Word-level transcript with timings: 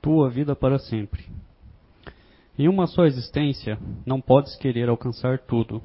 tua 0.00 0.30
vida 0.30 0.56
para 0.56 0.78
sempre. 0.78 1.26
Em 2.58 2.68
uma 2.68 2.86
só 2.86 3.04
existência, 3.04 3.78
não 4.04 4.20
podes 4.20 4.56
querer 4.56 4.88
alcançar 4.88 5.38
tudo, 5.38 5.82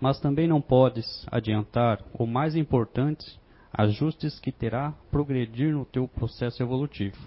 mas 0.00 0.20
também 0.20 0.46
não 0.46 0.60
podes 0.60 1.26
adiantar 1.30 2.04
o 2.14 2.26
mais 2.26 2.54
importante, 2.54 3.24
ajustes 3.72 4.38
que 4.38 4.52
terá 4.52 4.94
progredir 5.10 5.72
no 5.72 5.84
teu 5.84 6.06
processo 6.06 6.62
evolutivo. 6.62 7.18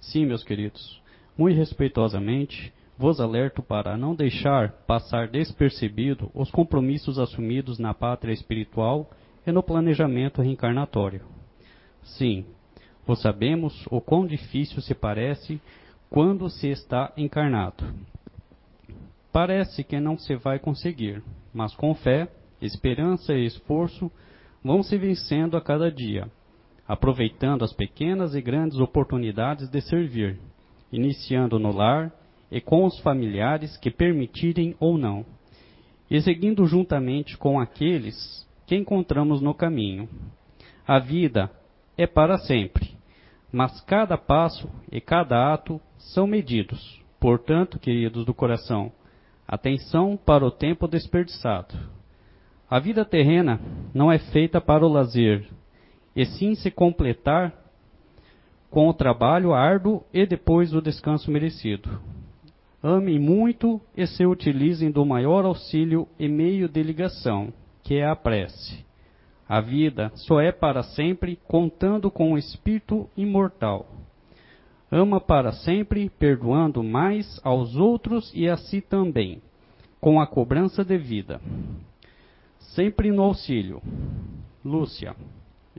Sim, 0.00 0.26
meus 0.26 0.42
queridos, 0.42 1.00
muito 1.36 1.56
respeitosamente, 1.56 2.72
vos 2.98 3.20
alerto 3.20 3.62
para 3.62 3.96
não 3.96 4.14
deixar 4.14 4.72
passar 4.86 5.28
despercebido 5.28 6.30
os 6.34 6.50
compromissos 6.50 7.18
assumidos 7.18 7.78
na 7.78 7.94
pátria 7.94 8.32
espiritual 8.32 9.10
e 9.46 9.52
no 9.52 9.62
planejamento 9.62 10.42
reencarnatório. 10.42 11.22
Sim, 12.02 12.44
pois 13.06 13.20
sabemos 13.20 13.86
o 13.90 14.00
quão 14.00 14.26
difícil 14.26 14.80
se 14.80 14.94
parece 14.94 15.60
quando 16.10 16.48
se 16.48 16.68
está 16.68 17.12
encarnado. 17.16 17.84
Parece 19.32 19.82
que 19.82 19.98
não 19.98 20.16
se 20.16 20.36
vai 20.36 20.58
conseguir, 20.58 21.22
mas 21.52 21.74
com 21.74 21.94
fé, 21.94 22.28
esperança 22.60 23.34
e 23.34 23.44
esforço 23.44 24.10
vão 24.62 24.82
se 24.82 24.96
vencendo 24.96 25.56
a 25.56 25.60
cada 25.60 25.90
dia, 25.90 26.30
aproveitando 26.86 27.64
as 27.64 27.72
pequenas 27.72 28.34
e 28.34 28.40
grandes 28.40 28.78
oportunidades 28.78 29.68
de 29.68 29.80
servir, 29.80 30.38
iniciando 30.92 31.58
no 31.58 31.72
lar 31.72 32.12
e 32.50 32.60
com 32.60 32.84
os 32.84 32.98
familiares 33.00 33.76
que 33.76 33.90
permitirem 33.90 34.76
ou 34.78 34.96
não, 34.96 35.26
e 36.08 36.20
seguindo 36.20 36.64
juntamente 36.66 37.36
com 37.36 37.58
aqueles 37.58 38.48
que 38.66 38.76
encontramos 38.76 39.42
no 39.42 39.52
caminho. 39.52 40.08
A 40.86 41.00
vida 41.00 41.50
é 41.96 42.06
para 42.06 42.38
sempre, 42.38 42.93
mas 43.54 43.80
cada 43.82 44.18
passo 44.18 44.68
e 44.90 45.00
cada 45.00 45.54
ato 45.54 45.80
são 45.96 46.26
medidos. 46.26 47.00
Portanto, 47.20 47.78
queridos 47.78 48.26
do 48.26 48.34
coração, 48.34 48.90
atenção 49.46 50.16
para 50.16 50.44
o 50.44 50.50
tempo 50.50 50.88
desperdiçado. 50.88 51.72
A 52.68 52.80
vida 52.80 53.04
terrena 53.04 53.60
não 53.94 54.10
é 54.10 54.18
feita 54.18 54.60
para 54.60 54.84
o 54.84 54.88
lazer, 54.88 55.46
e 56.16 56.26
sim 56.26 56.56
se 56.56 56.68
completar 56.68 57.54
com 58.68 58.88
o 58.88 58.94
trabalho 58.94 59.54
árduo 59.54 60.02
e 60.12 60.26
depois 60.26 60.74
o 60.74 60.82
descanso 60.82 61.30
merecido. 61.30 62.00
Amem 62.82 63.20
muito 63.20 63.80
e 63.96 64.04
se 64.04 64.26
utilizem 64.26 64.90
do 64.90 65.06
maior 65.06 65.44
auxílio 65.44 66.08
e 66.18 66.28
meio 66.28 66.68
de 66.68 66.82
ligação, 66.82 67.52
que 67.84 67.94
é 67.94 68.06
a 68.06 68.16
prece. 68.16 68.84
A 69.48 69.60
vida 69.60 70.10
só 70.14 70.40
é 70.40 70.50
para 70.50 70.82
sempre 70.82 71.38
contando 71.46 72.10
com 72.10 72.32
o 72.32 72.38
espírito 72.38 73.08
imortal. 73.16 73.86
Ama 74.90 75.20
para 75.20 75.52
sempre, 75.52 76.08
perdoando 76.08 76.82
mais 76.82 77.40
aos 77.42 77.76
outros 77.76 78.30
e 78.34 78.48
a 78.48 78.56
si 78.56 78.80
também, 78.80 79.42
com 80.00 80.20
a 80.20 80.26
cobrança 80.26 80.84
devida. 80.84 81.40
Sempre 82.58 83.10
no 83.10 83.22
auxílio. 83.22 83.82
Lúcia. 84.64 85.14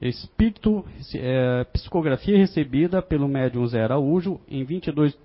Espírito, 0.01 0.85
é, 1.15 1.63
psicografia 1.71 2.37
recebida 2.37 3.01
pelo 3.01 3.27
médium 3.27 3.65
Zé 3.65 3.81
Araújo 3.81 4.39
em 4.47 4.63
22 4.63 5.17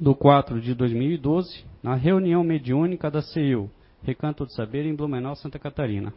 de 0.00 0.14
4 0.14 0.60
de 0.60 0.74
2012, 0.74 1.64
na 1.82 1.94
reunião 1.94 2.42
mediúnica 2.42 3.10
da 3.10 3.22
CEU, 3.22 3.70
Recanto 4.02 4.44
do 4.44 4.52
Saber, 4.52 4.84
em 4.84 4.94
Blumenau, 4.94 5.34
Santa 5.36 5.58
Catarina. 5.58 6.12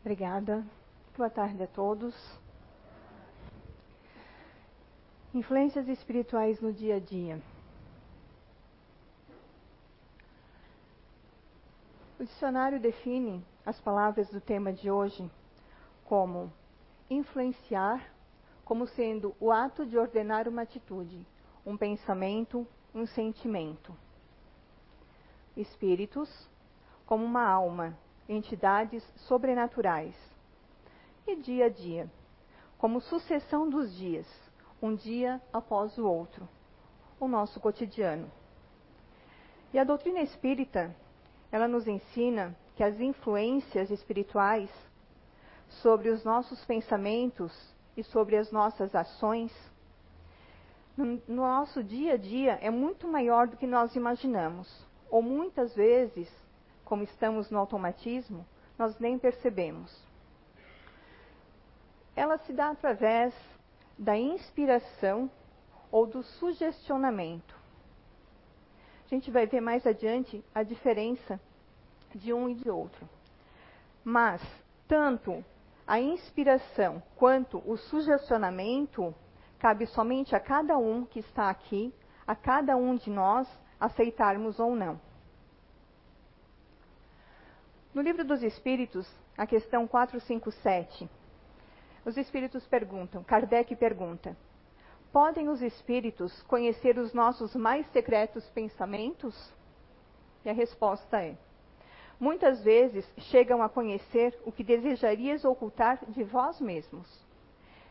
Obrigada. 0.00 0.64
Boa 1.14 1.28
tarde 1.28 1.62
a 1.62 1.66
todos. 1.66 2.14
Influências 5.34 5.86
espirituais 5.88 6.58
no 6.58 6.72
dia 6.72 6.96
a 6.96 6.98
dia. 6.98 7.38
O 12.18 12.24
dicionário 12.24 12.80
define 12.80 13.44
as 13.64 13.78
palavras 13.78 14.30
do 14.30 14.40
tema 14.40 14.72
de 14.72 14.90
hoje 14.90 15.30
como 16.06 16.50
influenciar, 17.10 18.10
como 18.64 18.86
sendo 18.86 19.36
o 19.38 19.52
ato 19.52 19.84
de 19.84 19.98
ordenar 19.98 20.48
uma 20.48 20.62
atitude, 20.62 21.26
um 21.64 21.76
pensamento, 21.76 22.66
um 22.94 23.04
sentimento. 23.04 23.94
Espíritos, 25.54 26.48
como 27.04 27.22
uma 27.22 27.46
alma, 27.46 27.94
entidades 28.30 29.04
sobrenaturais. 29.26 30.14
E 31.26 31.36
dia 31.36 31.66
a 31.66 31.68
dia, 31.68 32.10
como 32.78 33.00
sucessão 33.00 33.68
dos 33.68 33.94
dias, 33.94 34.26
um 34.80 34.94
dia 34.94 35.40
após 35.52 35.98
o 35.98 36.06
outro, 36.06 36.48
o 37.18 37.28
nosso 37.28 37.60
cotidiano. 37.60 38.30
E 39.72 39.78
a 39.78 39.84
doutrina 39.84 40.20
espírita, 40.20 40.94
ela 41.52 41.68
nos 41.68 41.86
ensina 41.86 42.56
que 42.76 42.82
as 42.82 42.98
influências 43.00 43.90
espirituais 43.90 44.70
sobre 45.82 46.08
os 46.08 46.24
nossos 46.24 46.64
pensamentos 46.64 47.52
e 47.96 48.02
sobre 48.02 48.36
as 48.36 48.50
nossas 48.50 48.94
ações, 48.94 49.52
no, 50.96 51.20
no 51.28 51.42
nosso 51.42 51.82
dia 51.82 52.14
a 52.14 52.16
dia 52.16 52.58
é 52.62 52.70
muito 52.70 53.06
maior 53.06 53.46
do 53.46 53.56
que 53.56 53.66
nós 53.66 53.94
imaginamos. 53.94 54.68
Ou 55.10 55.22
muitas 55.22 55.74
vezes 55.74 56.28
como 56.90 57.04
estamos 57.04 57.48
no 57.52 57.58
automatismo, 57.60 58.44
nós 58.76 58.98
nem 58.98 59.16
percebemos. 59.16 59.96
Ela 62.16 62.36
se 62.38 62.52
dá 62.52 62.70
através 62.70 63.32
da 63.96 64.18
inspiração 64.18 65.30
ou 65.88 66.04
do 66.04 66.24
sugestionamento. 66.24 67.54
A 69.06 69.08
gente 69.08 69.30
vai 69.30 69.46
ver 69.46 69.60
mais 69.60 69.86
adiante 69.86 70.44
a 70.52 70.64
diferença 70.64 71.40
de 72.12 72.32
um 72.32 72.48
e 72.48 72.56
de 72.56 72.68
outro. 72.68 73.08
Mas, 74.02 74.42
tanto 74.88 75.44
a 75.86 76.00
inspiração 76.00 77.00
quanto 77.14 77.62
o 77.64 77.76
sugestionamento 77.76 79.14
cabe 79.60 79.86
somente 79.86 80.34
a 80.34 80.40
cada 80.40 80.76
um 80.76 81.04
que 81.04 81.20
está 81.20 81.50
aqui, 81.50 81.94
a 82.26 82.34
cada 82.34 82.76
um 82.76 82.96
de 82.96 83.10
nós 83.10 83.48
aceitarmos 83.78 84.58
ou 84.58 84.74
não. 84.74 85.00
No 87.92 88.02
livro 88.02 88.24
dos 88.24 88.40
Espíritos, 88.44 89.12
a 89.36 89.44
questão 89.44 89.84
457, 89.84 91.10
os 92.04 92.16
Espíritos 92.16 92.64
perguntam, 92.68 93.24
Kardec 93.24 93.74
pergunta: 93.74 94.36
Podem 95.12 95.48
os 95.48 95.60
Espíritos 95.60 96.40
conhecer 96.42 96.96
os 96.98 97.12
nossos 97.12 97.56
mais 97.56 97.84
secretos 97.90 98.48
pensamentos? 98.50 99.34
E 100.44 100.50
a 100.50 100.52
resposta 100.52 101.20
é: 101.20 101.36
Muitas 102.20 102.62
vezes 102.62 103.04
chegam 103.18 103.60
a 103.60 103.68
conhecer 103.68 104.38
o 104.46 104.52
que 104.52 104.62
desejarias 104.62 105.44
ocultar 105.44 105.98
de 106.06 106.22
vós 106.22 106.60
mesmos. 106.60 107.08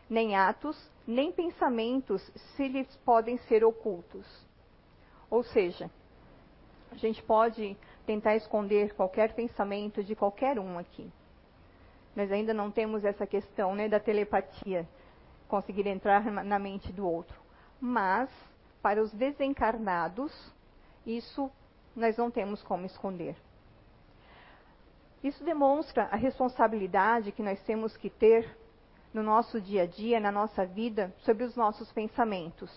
Nem 0.08 0.34
atos, 0.34 0.90
nem 1.06 1.30
pensamentos 1.30 2.22
se 2.56 2.68
lhes 2.68 2.88
podem 3.04 3.36
ser 3.36 3.62
ocultos. 3.64 4.26
Ou 5.28 5.42
seja, 5.42 5.90
a 6.90 6.94
gente 6.94 7.22
pode 7.22 7.76
tentar 8.10 8.34
esconder 8.34 8.92
qualquer 8.94 9.34
pensamento 9.34 10.02
de 10.02 10.16
qualquer 10.16 10.58
um 10.58 10.80
aqui. 10.80 11.08
Nós 12.16 12.32
ainda 12.32 12.52
não 12.52 12.68
temos 12.68 13.04
essa 13.04 13.24
questão 13.24 13.72
né, 13.76 13.88
da 13.88 14.00
telepatia, 14.00 14.84
conseguir 15.46 15.86
entrar 15.86 16.24
na 16.24 16.58
mente 16.58 16.92
do 16.92 17.06
outro. 17.06 17.40
Mas, 17.80 18.28
para 18.82 19.00
os 19.00 19.12
desencarnados, 19.12 20.32
isso 21.06 21.48
nós 21.94 22.16
não 22.16 22.32
temos 22.32 22.60
como 22.64 22.84
esconder. 22.84 23.36
Isso 25.22 25.44
demonstra 25.44 26.08
a 26.10 26.16
responsabilidade 26.16 27.30
que 27.30 27.44
nós 27.44 27.62
temos 27.62 27.96
que 27.96 28.10
ter 28.10 28.58
no 29.14 29.22
nosso 29.22 29.60
dia 29.60 29.84
a 29.84 29.86
dia, 29.86 30.18
na 30.18 30.32
nossa 30.32 30.66
vida, 30.66 31.14
sobre 31.18 31.44
os 31.44 31.54
nossos 31.54 31.92
pensamentos. 31.92 32.70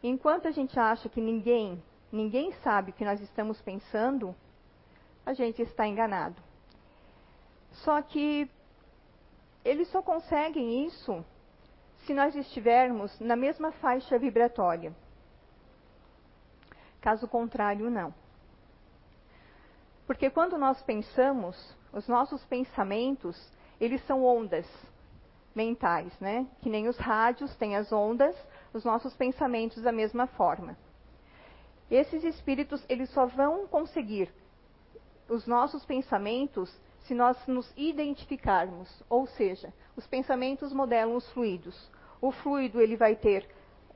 Enquanto 0.00 0.46
a 0.46 0.52
gente 0.52 0.78
acha 0.78 1.08
que 1.08 1.20
ninguém 1.20 1.82
ninguém 2.10 2.52
sabe 2.64 2.90
o 2.90 2.94
que 2.94 3.04
nós 3.04 3.20
estamos 3.20 3.60
pensando, 3.62 4.34
a 5.24 5.32
gente 5.32 5.62
está 5.62 5.86
enganado. 5.86 6.40
Só 7.72 8.00
que 8.02 8.50
eles 9.64 9.88
só 9.88 10.02
conseguem 10.02 10.86
isso 10.86 11.24
se 12.06 12.14
nós 12.14 12.34
estivermos 12.34 13.18
na 13.20 13.36
mesma 13.36 13.72
faixa 13.72 14.18
vibratória. 14.18 14.94
Caso 17.00 17.28
contrário, 17.28 17.90
não. 17.90 18.14
Porque 20.06 20.30
quando 20.30 20.56
nós 20.56 20.82
pensamos, 20.82 21.76
os 21.92 22.08
nossos 22.08 22.44
pensamentos, 22.46 23.52
eles 23.78 24.02
são 24.06 24.24
ondas 24.24 24.66
mentais, 25.54 26.18
né? 26.18 26.46
Que 26.62 26.70
nem 26.70 26.88
os 26.88 26.96
rádios 26.96 27.54
têm 27.56 27.76
as 27.76 27.92
ondas, 27.92 28.34
os 28.72 28.84
nossos 28.84 29.14
pensamentos 29.16 29.82
da 29.82 29.92
mesma 29.92 30.26
forma. 30.26 30.76
Esses 31.90 32.22
espíritos, 32.24 32.84
eles 32.88 33.08
só 33.10 33.26
vão 33.26 33.66
conseguir 33.66 34.30
os 35.28 35.46
nossos 35.46 35.84
pensamentos 35.84 36.70
se 37.00 37.14
nós 37.14 37.36
nos 37.46 37.72
identificarmos, 37.76 39.02
ou 39.08 39.26
seja, 39.26 39.72
os 39.96 40.06
pensamentos 40.06 40.72
modelam 40.72 41.16
os 41.16 41.30
fluidos. 41.32 41.90
o 42.20 42.32
fluido 42.32 42.80
ele 42.80 42.96
vai 42.96 43.14
ter 43.14 43.48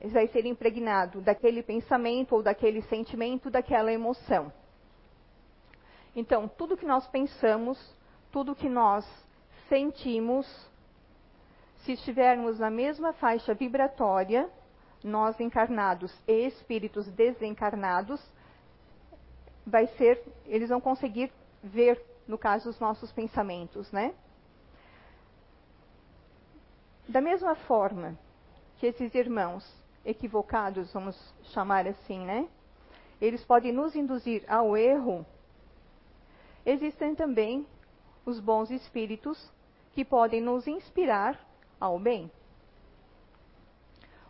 vai 0.05 0.27
ser 0.27 0.45
impregnado 0.45 1.21
daquele 1.21 1.63
pensamento 1.63 2.35
ou 2.35 2.43
daquele 2.43 2.81
sentimento, 2.83 3.49
daquela 3.49 3.91
emoção. 3.91 4.51
Então, 6.15 6.47
tudo 6.47 6.77
que 6.77 6.85
nós 6.85 7.07
pensamos, 7.07 7.79
tudo 8.31 8.55
que 8.55 8.67
nós 8.67 9.05
sentimos, 9.69 10.45
se 11.77 11.93
estivermos 11.93 12.59
na 12.59 12.69
mesma 12.69 13.13
faixa 13.13 13.53
vibratória, 13.53 14.49
nós 15.03 15.39
encarnados 15.39 16.13
e 16.27 16.47
espíritos 16.47 17.07
desencarnados, 17.11 18.21
vai 19.65 19.87
ser, 19.87 20.21
eles 20.45 20.69
vão 20.69 20.79
conseguir 20.79 21.31
ver, 21.61 22.01
no 22.27 22.37
caso, 22.37 22.69
os 22.69 22.79
nossos 22.79 23.11
pensamentos, 23.11 23.91
né? 23.91 24.13
Da 27.07 27.19
mesma 27.19 27.55
forma 27.55 28.17
que 28.77 28.87
esses 28.87 29.13
irmãos 29.13 29.65
equivocados, 30.05 30.91
vamos 30.93 31.15
chamar 31.53 31.87
assim, 31.87 32.25
né? 32.25 32.47
Eles 33.21 33.43
podem 33.45 33.71
nos 33.71 33.95
induzir 33.95 34.43
ao 34.47 34.75
erro. 34.75 35.25
Existem 36.65 37.15
também 37.15 37.65
os 38.25 38.39
bons 38.39 38.71
espíritos 38.71 39.51
que 39.93 40.03
podem 40.03 40.41
nos 40.41 40.67
inspirar 40.67 41.39
ao 41.79 41.99
bem. 41.99 42.31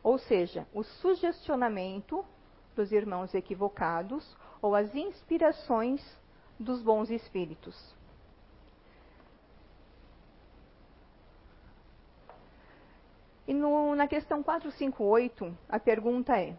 Ou 0.03 0.17
seja, 0.17 0.67
o 0.73 0.83
sugestionamento 0.83 2.25
dos 2.75 2.91
irmãos 2.91 3.33
equivocados 3.33 4.35
ou 4.61 4.75
as 4.75 4.93
inspirações 4.93 6.01
dos 6.59 6.83
bons 6.83 7.09
espíritos. 7.09 7.95
E 13.47 13.53
no, 13.53 13.95
na 13.95 14.07
questão 14.07 14.43
458, 14.43 15.57
a 15.69 15.79
pergunta 15.79 16.37
é: 16.37 16.57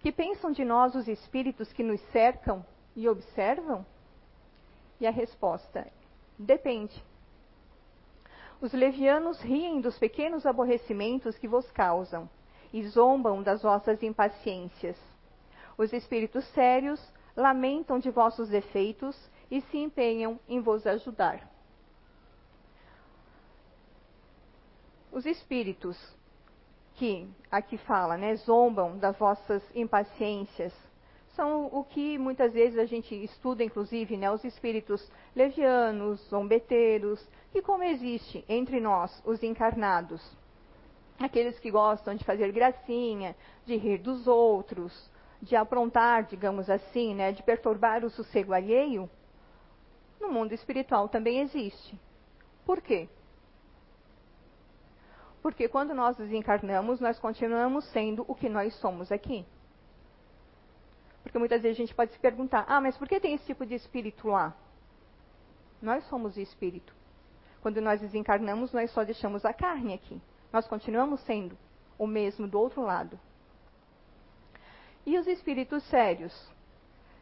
Que 0.00 0.12
pensam 0.12 0.52
de 0.52 0.64
nós 0.64 0.94
os 0.94 1.08
espíritos 1.08 1.72
que 1.72 1.82
nos 1.82 2.00
cercam 2.12 2.64
e 2.94 3.08
observam? 3.08 3.84
E 5.00 5.06
a 5.06 5.10
resposta 5.10 5.80
é: 5.80 5.92
Depende. 6.38 7.04
Os 8.60 8.72
levianos 8.72 9.40
riem 9.40 9.80
dos 9.80 9.98
pequenos 9.98 10.44
aborrecimentos 10.44 11.38
que 11.38 11.48
vos 11.48 11.70
causam 11.70 12.28
e 12.72 12.82
zombam 12.88 13.42
das 13.42 13.62
vossas 13.62 14.02
impaciências. 14.02 14.96
Os 15.76 15.92
espíritos 15.92 16.44
sérios 16.52 17.00
lamentam 17.36 17.98
de 17.98 18.10
vossos 18.10 18.48
defeitos 18.48 19.16
e 19.50 19.60
se 19.62 19.78
empenham 19.78 20.38
em 20.48 20.60
vos 20.60 20.86
ajudar. 20.86 21.48
Os 25.10 25.26
espíritos 25.26 25.98
que 26.94 27.28
aqui 27.50 27.78
fala, 27.78 28.16
né, 28.16 28.36
zombam 28.36 28.98
das 28.98 29.16
vossas 29.18 29.62
impaciências, 29.74 30.72
são 31.34 31.66
o 31.72 31.82
que 31.84 32.18
muitas 32.18 32.52
vezes 32.52 32.78
a 32.78 32.84
gente 32.84 33.14
estuda, 33.14 33.64
inclusive, 33.64 34.16
né, 34.16 34.30
os 34.30 34.44
espíritos 34.44 35.10
levianos, 35.34 36.20
zombeteiros, 36.28 37.26
que 37.52 37.62
como 37.62 37.82
existe 37.82 38.44
entre 38.48 38.80
nós, 38.80 39.22
os 39.24 39.42
encarnados, 39.42 40.20
aqueles 41.20 41.58
que 41.58 41.70
gostam 41.70 42.14
de 42.14 42.24
fazer 42.24 42.50
gracinha, 42.50 43.36
de 43.66 43.76
rir 43.76 43.98
dos 43.98 44.26
outros, 44.26 45.10
de 45.42 45.54
aprontar, 45.54 46.24
digamos 46.24 46.68
assim, 46.70 47.14
né, 47.14 47.32
de 47.32 47.42
perturbar 47.42 48.04
o 48.04 48.10
sossego 48.10 48.52
alheio, 48.52 49.08
no 50.18 50.30
mundo 50.30 50.52
espiritual 50.52 51.08
também 51.08 51.40
existe. 51.40 51.98
Por 52.64 52.80
quê? 52.80 53.08
Porque 55.42 55.68
quando 55.68 55.94
nós 55.94 56.16
desencarnamos, 56.16 57.00
nós 57.00 57.18
continuamos 57.18 57.84
sendo 57.86 58.24
o 58.28 58.34
que 58.34 58.48
nós 58.48 58.74
somos 58.76 59.10
aqui. 59.10 59.46
Porque 61.22 61.38
muitas 61.38 61.62
vezes 61.62 61.78
a 61.78 61.80
gente 61.80 61.94
pode 61.94 62.12
se 62.12 62.18
perguntar: 62.18 62.64
ah, 62.68 62.80
mas 62.80 62.96
por 62.96 63.08
que 63.08 63.20
tem 63.20 63.34
esse 63.34 63.46
tipo 63.46 63.64
de 63.64 63.74
espírito 63.74 64.28
lá? 64.28 64.54
Nós 65.80 66.04
somos 66.08 66.36
espírito. 66.36 66.94
Quando 67.62 67.80
nós 67.80 68.00
desencarnamos, 68.00 68.72
nós 68.72 68.90
só 68.90 69.02
deixamos 69.02 69.44
a 69.44 69.52
carne 69.52 69.94
aqui. 69.94 70.20
Nós 70.52 70.66
continuamos 70.66 71.20
sendo 71.20 71.56
o 71.98 72.06
mesmo 72.06 72.48
do 72.48 72.58
outro 72.58 72.82
lado. 72.82 73.18
E 75.06 75.18
os 75.18 75.26
espíritos 75.26 75.82
sérios, 75.84 76.34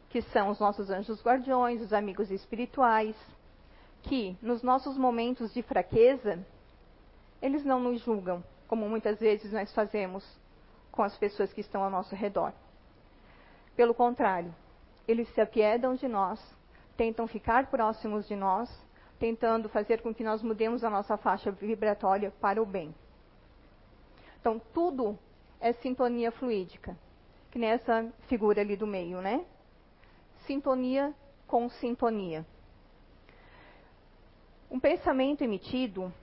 que 0.09 0.21
são 0.21 0.49
os 0.49 0.59
nossos 0.59 0.89
anjos 0.89 1.23
guardiões, 1.23 1.81
os 1.81 1.93
amigos 1.93 2.31
espirituais, 2.31 3.15
que 4.03 4.37
nos 4.41 4.63
nossos 4.63 4.97
momentos 4.97 5.53
de 5.53 5.61
fraqueza, 5.61 6.39
eles 7.41 7.63
não 7.63 7.79
nos 7.79 8.01
julgam, 8.01 8.43
como 8.67 8.87
muitas 8.89 9.19
vezes 9.19 9.51
nós 9.51 9.73
fazemos 9.73 10.25
com 10.91 11.03
as 11.03 11.17
pessoas 11.17 11.53
que 11.53 11.61
estão 11.61 11.83
ao 11.83 11.89
nosso 11.89 12.15
redor. 12.15 12.53
Pelo 13.75 13.93
contrário, 13.93 14.53
eles 15.07 15.29
se 15.33 15.41
apiedam 15.41 15.95
de 15.95 16.07
nós, 16.07 16.39
tentam 16.97 17.27
ficar 17.27 17.67
próximos 17.67 18.27
de 18.27 18.35
nós, 18.35 18.69
tentando 19.17 19.69
fazer 19.69 20.01
com 20.01 20.13
que 20.13 20.23
nós 20.23 20.41
mudemos 20.41 20.83
a 20.83 20.89
nossa 20.89 21.17
faixa 21.17 21.51
vibratória 21.51 22.31
para 22.41 22.61
o 22.61 22.65
bem. 22.65 22.93
Então, 24.39 24.59
tudo 24.73 25.17
é 25.59 25.73
sintonia 25.73 26.31
fluídica, 26.31 26.97
que 27.51 27.59
nessa 27.59 28.11
figura 28.27 28.61
ali 28.61 28.75
do 28.75 28.87
meio, 28.87 29.21
né? 29.21 29.45
Sintonia 30.45 31.13
com 31.47 31.69
sintonia. 31.69 32.45
Um 34.71 34.79
pensamento 34.79 35.43
emitido 35.43 36.13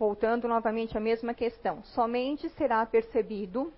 Voltando 0.00 0.48
novamente 0.48 0.96
à 0.96 1.00
mesma 1.00 1.34
questão, 1.34 1.84
somente 1.84 2.48
será 2.48 2.86
percebido 2.86 3.70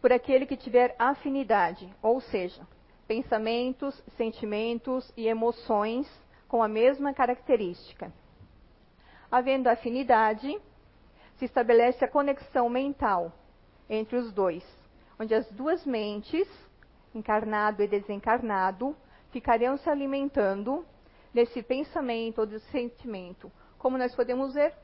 por 0.00 0.12
aquele 0.12 0.46
que 0.46 0.56
tiver 0.56 0.96
afinidade, 0.98 1.88
ou 2.02 2.20
seja, 2.20 2.66
pensamentos, 3.06 3.94
sentimentos 4.16 5.12
e 5.16 5.28
emoções 5.28 6.10
com 6.48 6.60
a 6.60 6.66
mesma 6.66 7.14
característica. 7.14 8.12
Havendo 9.30 9.68
afinidade, 9.68 10.60
se 11.36 11.44
estabelece 11.44 12.04
a 12.04 12.08
conexão 12.08 12.68
mental 12.68 13.32
entre 13.88 14.16
os 14.16 14.32
dois, 14.32 14.64
onde 15.18 15.34
as 15.34 15.50
duas 15.52 15.84
mentes, 15.84 16.48
encarnado 17.14 17.82
e 17.82 17.88
desencarnado, 17.88 18.96
ficariam 19.30 19.76
se 19.76 19.88
alimentando 19.88 20.84
desse 21.32 21.62
pensamento 21.62 22.40
ou 22.40 22.46
desse 22.46 22.70
sentimento. 22.70 23.50
Como 23.78 23.98
nós 23.98 24.14
podemos 24.14 24.54
ver, 24.54 24.74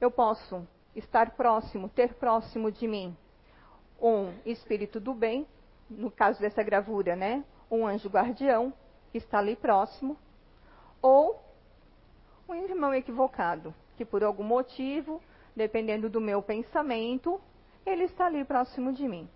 eu 0.00 0.10
posso 0.10 0.66
estar 0.94 1.30
próximo, 1.32 1.88
ter 1.88 2.14
próximo 2.14 2.70
de 2.70 2.86
mim 2.86 3.16
um 4.00 4.32
espírito 4.44 5.00
do 5.00 5.14
bem, 5.14 5.46
no 5.88 6.10
caso 6.10 6.40
dessa 6.40 6.62
gravura, 6.62 7.14
né? 7.16 7.44
Um 7.70 7.86
anjo 7.86 8.08
guardião 8.08 8.72
que 9.10 9.18
está 9.18 9.38
ali 9.38 9.56
próximo, 9.56 10.18
ou 11.00 11.42
um 12.48 12.54
irmão 12.54 12.92
equivocado, 12.92 13.74
que 13.96 14.04
por 14.04 14.22
algum 14.22 14.44
motivo, 14.44 15.20
dependendo 15.54 16.08
do 16.08 16.20
meu 16.20 16.42
pensamento, 16.42 17.40
ele 17.86 18.04
está 18.04 18.26
ali 18.26 18.44
próximo 18.44 18.92
de 18.92 19.06
mim. 19.06 19.28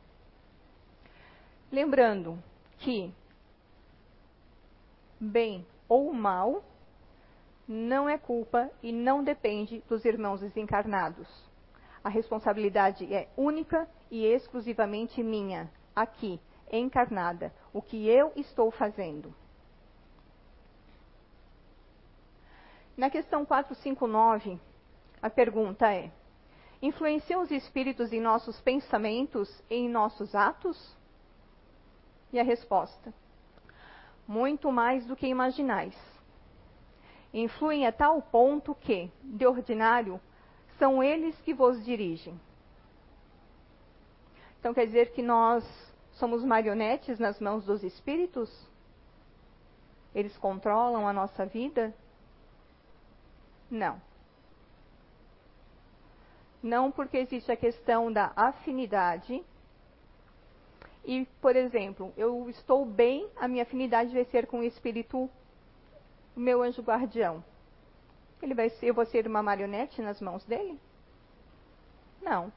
Lembrando 1.71 2.43
que 2.79 3.13
bem 5.21 5.67
ou 5.89 6.13
mal 6.13 6.63
não 7.67 8.09
é 8.09 8.17
culpa 8.17 8.71
e 8.83 8.91
não 8.91 9.23
depende 9.23 9.83
dos 9.89 10.05
irmãos 10.05 10.41
desencarnados. 10.41 11.29
A 12.03 12.09
responsabilidade 12.09 13.13
é 13.13 13.29
única 13.37 13.87
e 14.11 14.25
exclusivamente 14.25 15.23
minha, 15.23 15.71
aqui, 15.95 16.41
encarnada. 16.73 17.53
O 17.73 17.83
que 17.83 18.09
eu 18.09 18.33
estou 18.35 18.71
fazendo. 18.71 19.35
Na 22.99 23.09
questão 23.09 23.47
459, 23.47 24.59
a 25.23 25.31
pergunta 25.31 25.89
é: 25.95 26.11
influenciam 26.83 27.43
os 27.43 27.51
espíritos 27.53 28.13
em 28.13 28.21
nossos 28.21 28.61
pensamentos 28.61 29.49
e 29.71 29.77
em 29.77 29.89
nossos 29.89 30.35
atos? 30.35 30.77
E 32.33 32.41
a 32.41 32.43
resposta: 32.43 33.15
muito 34.27 34.73
mais 34.73 35.07
do 35.07 35.15
que 35.15 35.29
imaginais 35.29 35.97
influem 37.33 37.87
a 37.87 37.93
tal 37.93 38.21
ponto 38.21 38.75
que, 38.75 39.13
de 39.23 39.47
ordinário, 39.47 40.21
são 40.77 41.01
eles 41.01 41.41
que 41.43 41.55
vos 41.55 41.85
dirigem. 41.85 42.41
Então 44.59 44.75
quer 44.75 44.87
dizer 44.87 45.13
que 45.13 45.23
nós 45.23 45.65
somos 46.15 46.45
marionetes 46.45 47.21
nas 47.21 47.39
mãos 47.39 47.65
dos 47.65 47.85
espíritos? 47.85 48.51
Eles 50.13 50.37
controlam 50.39 51.07
a 51.07 51.13
nossa 51.13 51.47
vida? 51.47 51.95
Não. 53.71 54.01
Não 56.63 56.91
porque 56.91 57.19
existe 57.19 57.53
a 57.53 57.57
questão 57.57 58.13
da 58.13 58.33
afinidade. 58.35 59.45
E, 61.05 61.27
por 61.41 61.57
exemplo, 61.57 62.13
eu 62.17 62.49
estou 62.51 62.85
bem, 62.85 63.29
a 63.37 63.47
minha 63.47 63.63
afinidade 63.63 64.13
vai 64.13 64.25
ser 64.25 64.47
com 64.47 64.61
o 64.61 64.65
espírito 64.65 65.31
o 66.37 66.41
meu 66.41 66.63
anjo 66.63 66.83
guardião? 66.83 67.43
Ele 68.41 68.55
vai 68.55 68.71
ser, 68.71 68.87
eu 68.87 68.95
vou 68.95 69.05
ser 69.07 69.27
uma 69.27 69.43
marionete 69.43 70.01
nas 70.01 70.21
mãos 70.21 70.45
dele? 70.45 70.79
Não. 72.23 72.53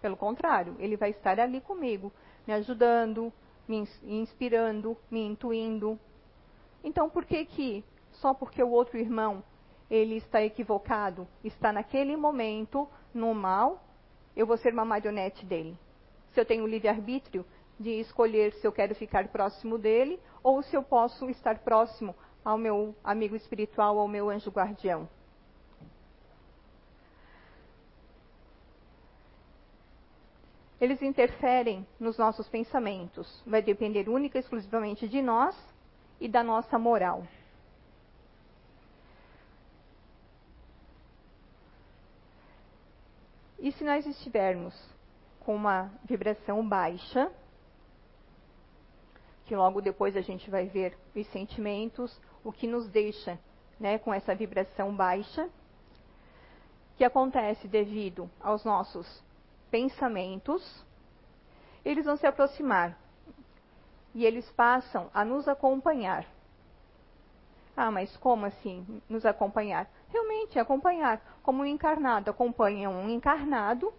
Pelo 0.00 0.16
contrário, 0.16 0.74
ele 0.78 0.96
vai 0.96 1.10
estar 1.10 1.38
ali 1.38 1.60
comigo, 1.60 2.12
me 2.46 2.54
ajudando, 2.54 3.32
me 3.68 3.86
inspirando, 4.02 4.96
me 5.10 5.20
intuindo. 5.20 5.98
Então, 6.82 7.08
por 7.08 7.24
que 7.24 7.44
que 7.44 7.84
só 8.12 8.34
porque 8.34 8.62
o 8.62 8.70
outro 8.70 8.98
irmão 8.98 9.42
ele 9.90 10.16
está 10.16 10.42
equivocado, 10.42 11.26
está 11.42 11.72
naquele 11.72 12.16
momento 12.16 12.88
no 13.12 13.34
mal, 13.34 13.82
eu 14.36 14.46
vou 14.46 14.56
ser 14.56 14.72
uma 14.72 14.84
marionete 14.84 15.44
dele? 15.44 15.76
Se 16.32 16.40
eu 16.40 16.44
tenho 16.44 16.66
livre-arbítrio 16.66 17.44
de 17.78 17.98
escolher 17.98 18.52
se 18.54 18.66
eu 18.66 18.72
quero 18.72 18.94
ficar 18.94 19.28
próximo 19.28 19.76
dele 19.76 20.20
ou 20.42 20.62
se 20.62 20.76
eu 20.76 20.82
posso 20.82 21.28
estar 21.28 21.58
próximo 21.58 22.14
ao 22.44 22.56
meu 22.56 22.94
amigo 23.02 23.34
espiritual, 23.34 23.98
ao 23.98 24.06
meu 24.06 24.30
anjo 24.30 24.50
guardião. 24.50 25.08
Eles 30.80 31.02
interferem 31.02 31.86
nos 31.98 32.16
nossos 32.16 32.48
pensamentos. 32.48 33.42
Vai 33.46 33.60
depender 33.60 34.08
única 34.08 34.38
e 34.38 34.40
exclusivamente 34.40 35.06
de 35.06 35.20
nós 35.20 35.54
e 36.18 36.26
da 36.26 36.42
nossa 36.42 36.78
moral. 36.78 37.22
E 43.60 43.70
se 43.72 43.84
nós 43.84 44.06
estivermos 44.06 44.74
com 45.40 45.54
uma 45.54 45.90
vibração 46.04 46.66
baixa, 46.66 47.30
que 49.44 49.54
logo 49.54 49.82
depois 49.82 50.16
a 50.16 50.22
gente 50.22 50.50
vai 50.50 50.66
ver 50.66 50.96
os 51.14 51.26
sentimentos, 51.26 52.18
o 52.42 52.50
que 52.50 52.66
nos 52.66 52.88
deixa 52.88 53.38
né, 53.78 53.98
com 53.98 54.14
essa 54.14 54.34
vibração 54.34 54.96
baixa, 54.96 55.50
que 56.96 57.04
acontece 57.04 57.68
devido 57.68 58.30
aos 58.40 58.64
nossos 58.64 59.22
pensamentos, 59.70 60.84
eles 61.84 62.06
vão 62.06 62.16
se 62.16 62.26
aproximar 62.26 62.98
e 64.14 64.24
eles 64.24 64.50
passam 64.52 65.10
a 65.12 65.22
nos 65.22 65.48
acompanhar. 65.48 66.26
Ah, 67.76 67.90
mas 67.90 68.16
como 68.16 68.46
assim 68.46 69.02
nos 69.08 69.26
acompanhar? 69.26 69.86
Realmente 70.12 70.58
acompanhar, 70.58 71.20
como 71.42 71.62
um 71.62 71.66
encarnado 71.66 72.30
acompanha 72.30 72.90
um 72.90 73.08
encarnado, 73.08 73.92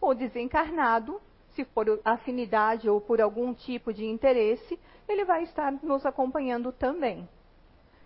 ou 0.00 0.14
desencarnado, 0.14 1.20
se 1.50 1.64
for 1.64 2.00
afinidade 2.04 2.88
ou 2.88 3.00
por 3.00 3.20
algum 3.20 3.52
tipo 3.52 3.92
de 3.92 4.04
interesse, 4.06 4.78
ele 5.08 5.24
vai 5.24 5.42
estar 5.42 5.72
nos 5.72 6.06
acompanhando 6.06 6.72
também. 6.72 7.28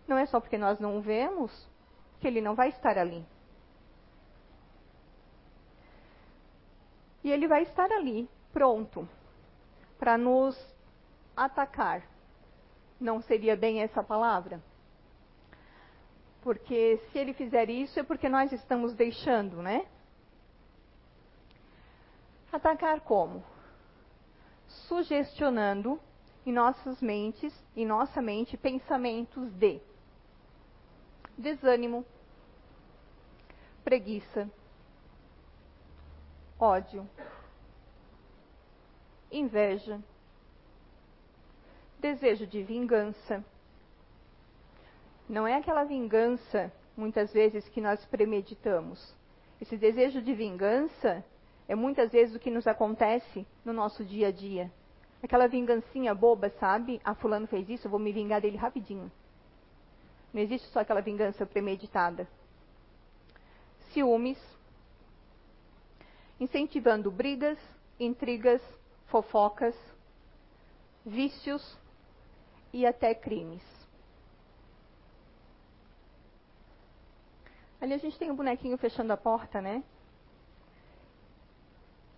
Não 0.09 0.17
é 0.17 0.27
só 0.27 0.41
porque 0.41 0.59
nós 0.59 0.79
não 0.79 1.01
vemos 1.01 1.69
que 2.21 2.27
ele 2.27 2.41
não 2.41 2.55
vai 2.55 2.71
estar 2.71 2.99
ali. 2.99 3.25
E 7.23 7.31
ele 7.31 7.47
vai 7.47 7.63
estar 7.63 7.91
ali, 7.91 8.29
pronto, 8.53 9.09
para 9.99 10.19
nos 10.19 10.59
atacar. 11.37 12.03
Não 13.01 13.21
seria 13.23 13.57
bem 13.57 13.81
essa 13.81 14.03
palavra? 14.03 14.61
Porque 16.45 17.01
se 17.11 17.19
ele 17.19 17.33
fizer 17.33 17.71
isso 17.71 17.99
é 17.99 18.03
porque 18.03 18.29
nós 18.29 18.53
estamos 18.53 18.93
deixando, 18.93 19.63
né? 19.63 19.87
Atacar 22.53 23.01
como? 23.01 23.43
Sugestionando 24.69 25.99
em 26.45 26.53
nossas 26.53 27.01
mentes, 27.01 27.51
em 27.75 27.87
nossa 27.87 28.21
mente, 28.21 28.59
pensamentos 28.59 29.51
de 29.55 29.81
desânimo, 31.39 32.05
preguiça, 33.83 34.47
ódio, 36.61 37.09
inveja, 39.33 39.99
desejo 41.99 42.47
de 42.47 42.63
vingança. 42.63 43.43
Não 45.29 45.47
é 45.47 45.55
aquela 45.55 45.85
vingança, 45.85 46.73
muitas 46.97 47.33
vezes, 47.33 47.69
que 47.69 47.81
nós 47.81 48.05
premeditamos. 48.07 49.15
Esse 49.61 49.77
desejo 49.77 50.21
de 50.21 50.35
vingança 50.35 51.25
é 51.67 51.75
muitas 51.75 52.13
vezes 52.13 52.35
o 52.35 52.39
que 52.39 52.51
nos 52.51 52.67
acontece 52.67 53.47
no 53.65 53.73
nosso 53.73 54.05
dia 54.05 54.29
a 54.29 54.31
dia. 54.31 54.71
Aquela 55.23 55.49
vingancinha 55.49 56.15
boba, 56.15 56.51
sabe? 56.61 57.01
Ah, 57.03 57.15
fulano 57.15 57.47
fez 57.47 57.69
isso, 57.71 57.87
eu 57.87 57.91
vou 57.91 57.99
me 57.99 58.13
vingar 58.13 58.43
dele 58.43 58.59
rapidinho. 58.59 59.11
Não 60.35 60.43
existe 60.43 60.69
só 60.69 60.81
aquela 60.81 61.01
vingança 61.01 61.47
premeditada. 61.47 62.29
Ciúmes, 63.93 64.39
incentivando 66.39 67.11
brigas, 67.11 67.59
intrigas, 67.99 68.61
fofocas, 69.07 69.75
vícios 71.07 71.79
e 72.73 72.85
até 72.85 73.15
crimes. 73.15 73.63
Ali 77.85 77.93
a 77.93 77.99
gente 77.99 78.19
tem 78.19 78.31
um 78.31 78.35
bonequinho 78.35 78.79
fechando 78.79 79.13
a 79.13 79.17
porta, 79.17 79.61
né? 79.61 79.85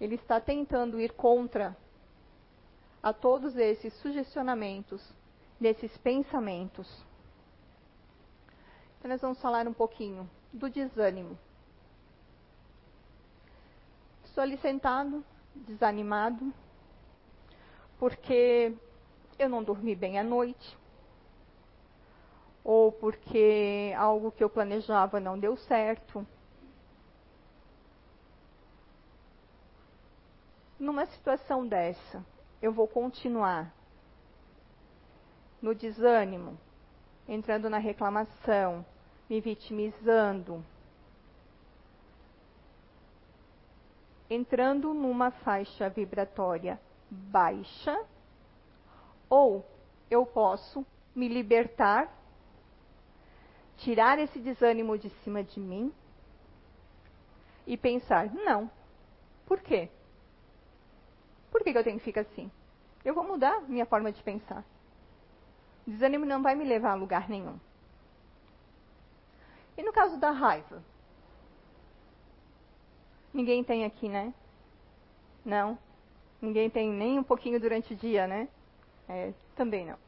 ele 0.01 0.15
está 0.15 0.41
tentando 0.41 1.01
ir 1.01 1.13
contra 1.13 1.77
a 3.03 3.13
todos 3.13 3.57
esses 3.57 3.93
sugestionamentos, 3.95 5.03
desses 5.59 5.97
pensamentos. 5.99 6.87
Então, 8.99 9.11
nós 9.11 9.21
vamos 9.21 9.41
falar 9.41 9.67
um 9.67 9.73
pouquinho 9.73 10.31
do 10.53 10.71
desânimo. 10.71 11.37
Estou 14.25 14.43
ali 14.43 14.57
sentado, 14.59 15.25
desanimado, 15.55 16.55
porque 17.99 18.73
eu 19.37 19.49
não 19.49 19.65
dormi 19.65 19.97
bem 19.97 20.17
à 20.17 20.23
noite, 20.23 20.79
ou 22.69 22.91
porque 22.91 23.95
algo 23.97 24.33
que 24.33 24.43
eu 24.43 24.51
planejava 24.51 25.21
não 25.21 25.39
deu 25.39 25.57
certo, 25.57 26.27
numa 30.77 31.07
situação 31.07 31.65
dessa, 31.65 32.27
eu 32.61 32.73
vou 32.73 32.89
continuar 32.89 33.73
no 35.63 35.77
desânimo, 35.77 36.59
entrando 37.29 37.71
na 37.71 37.79
reclamação, 37.79 38.85
me 39.31 39.41
vitimizando, 39.41 40.61
entrando 44.29 44.93
numa 44.93 45.31
faixa 45.31 45.89
vibratória 45.89 46.81
baixa, 47.09 47.97
ou 49.31 49.65
eu 50.11 50.27
posso 50.27 50.85
me 51.15 51.29
libertar, 51.29 52.26
tirar 53.79 54.19
esse 54.19 54.39
desânimo 54.39 54.99
de 54.99 55.11
cima 55.23 55.43
de 55.43 55.61
mim 55.61 55.93
e 57.67 57.77
pensar: 57.77 58.33
não. 58.33 58.71
Por 59.47 59.61
quê? 59.61 59.89
Por 61.51 61.63
que, 61.63 61.71
eu 61.71 61.85
tenho 61.85 61.99
que 61.99 62.05
ficar 62.05 62.23
assim? 62.23 62.51
Eu 63.05 63.15
vou 63.15 63.25
mudar 63.25 63.63
minha 63.63 63.87
forma 63.87 64.11
de 64.11 64.23
pensar. 64.23 64.65
Desânimo 65.87 66.27
não 66.27 66.43
vai 66.43 66.55
me 66.55 66.65
levar 66.65 66.93
a 66.93 66.97
lugar 66.97 67.29
nenhum. 67.29 67.59
E 69.77 69.83
no 69.83 69.93
caso 69.93 70.19
da 70.19 70.31
raiva? 70.31 70.83
Ninguém 73.33 73.63
tem 73.63 73.85
aqui, 73.85 74.09
né? 74.09 74.35
Não. 75.45 75.79
Ninguém 76.41 76.69
tem 76.69 76.91
nem 76.91 77.19
um 77.19 77.23
pouquinho 77.23 77.61
durante 77.61 77.93
o 77.93 77.97
dia, 77.97 78.27
né? 78.27 78.49
É, 79.09 79.33
também 79.55 79.87
não. 79.87 80.06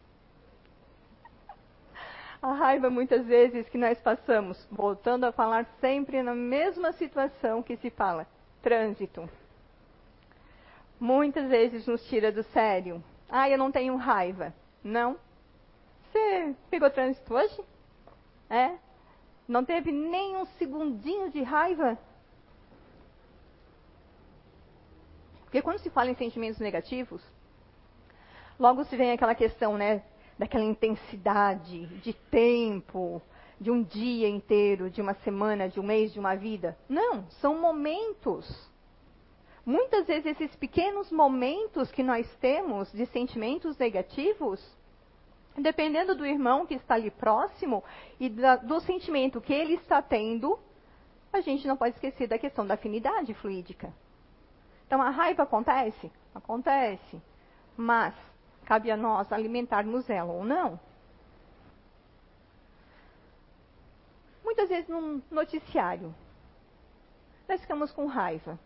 A 2.40 2.52
raiva, 2.52 2.88
muitas 2.88 3.26
vezes, 3.26 3.68
que 3.68 3.78
nós 3.78 4.00
passamos, 4.00 4.66
voltando 4.71 5.25
a 5.25 5.33
falar 5.33 5.66
sempre 5.80 6.23
na 6.23 6.35
mesma 6.35 6.92
situação 6.92 7.62
que 7.62 7.76
se 7.76 7.90
fala: 7.90 8.26
trânsito 8.62 9.28
muitas 11.00 11.49
vezes 11.49 11.87
nos 11.87 12.04
tira 12.09 12.33
do 12.33 12.42
sério. 12.42 13.02
Ah, 13.28 13.49
eu 13.49 13.59
não 13.59 13.71
tenho 13.71 13.97
raiva. 13.97 14.52
Não. 14.83 15.16
Você 16.02 16.54
pegou 16.71 16.90
trânsito 16.90 17.35
hoje? 17.35 17.61
É? 18.49 18.76
Não 19.47 19.64
teve 19.64 19.92
nem 19.92 20.37
um 20.37 20.47
segundinho 20.59 21.30
de 21.30 21.42
raiva? 21.42 21.99
Porque 25.45 25.62
quando 25.62 25.78
se 25.78 25.90
fala 25.90 26.11
em 26.11 26.14
sentimentos 26.14 26.61
negativos, 26.61 27.23
logo 28.59 28.85
se 28.85 28.97
vem 28.97 29.12
aquela 29.12 29.35
questão, 29.35 29.78
né, 29.78 30.02
daquela 30.38 30.64
intensidade 30.64 31.87
de 32.00 32.12
tempo, 32.12 33.21
de 33.61 33.71
um 33.71 33.83
dia 33.83 34.28
inteiro, 34.28 34.88
de 34.88 35.02
uma 35.02 35.14
semana, 35.14 35.68
de 35.68 35.80
um 35.80 35.83
mês, 35.83 36.12
de 36.12 36.21
uma 36.21 36.37
vida. 36.37 36.78
Não, 36.88 37.28
são 37.40 37.61
momentos 37.61 38.68
muitas 39.68 40.07
vezes 40.07 40.25
esses 40.25 40.57
pequenos 40.57 41.12
momentos 41.12 41.92
que 41.92 42.02
nós 42.02 42.26
temos 42.37 42.90
de 42.90 43.04
sentimentos 43.04 43.76
negativos, 43.76 44.64
dependendo 45.54 46.14
do 46.14 46.25
irmão 46.25 46.64
que 46.64 46.73
está 46.73 46.95
ali 46.95 47.11
próximo 47.11 47.85
e 48.18 48.30
da, 48.30 48.57
do 48.57 48.80
sentimento 48.80 49.42
que 49.42 49.52
ele 49.52 49.75
está 49.75 50.00
tendo, 50.00 50.59
a 51.30 51.42
gente 51.42 51.68
não 51.68 51.76
pode 51.76 51.97
esquecer 51.97 52.26
da 52.26 52.38
questão 52.38 52.66
da 52.66 52.75
afinidade 52.75 53.35
fluídica. 53.35 53.92
Então, 54.87 55.02
a 55.02 55.11
raiva 55.11 55.42
acontece? 55.42 56.11
Acontece. 56.35 57.21
Mas 57.76 58.14
cabe 58.68 58.90
a 58.90 58.98
nós 58.98 59.32
alimentarmos 59.32 60.10
ela 60.10 60.30
ou 60.30 60.44
não. 60.44 60.78
Muitas 64.44 64.68
vezes 64.68 64.87
num 64.90 65.22
noticiário, 65.30 66.14
nós 67.48 67.62
ficamos 67.62 67.90
com 67.92 68.04
raiva. 68.04 68.58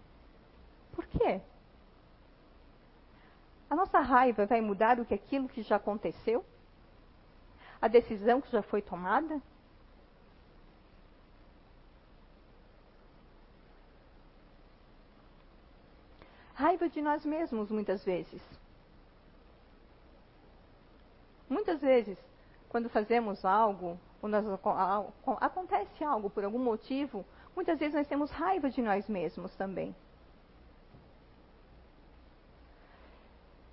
Por 0.90 1.06
quê? 1.06 1.40
A 3.70 3.76
nossa 3.76 4.00
raiva 4.00 4.44
vai 4.44 4.60
mudar 4.60 4.98
o 4.98 5.04
que 5.04 5.14
aquilo 5.14 5.48
que 5.48 5.62
já 5.62 5.76
aconteceu? 5.76 6.44
A 7.80 7.86
decisão 7.86 8.40
que 8.40 8.50
já 8.50 8.60
foi 8.60 8.82
tomada? 8.82 9.40
Raiva 16.54 16.88
de 16.88 17.00
nós 17.00 17.24
mesmos, 17.24 17.70
muitas 17.70 18.04
vezes. 18.04 18.61
Muitas 21.52 21.82
vezes, 21.82 22.18
quando 22.70 22.88
fazemos 22.88 23.44
algo, 23.44 24.00
quando 24.22 24.36
acontece 25.38 26.02
algo 26.02 26.30
por 26.30 26.42
algum 26.42 26.58
motivo, 26.58 27.26
muitas 27.54 27.78
vezes 27.78 27.94
nós 27.94 28.08
temos 28.08 28.30
raiva 28.30 28.70
de 28.70 28.80
nós 28.80 29.06
mesmos 29.06 29.54
também. 29.56 29.94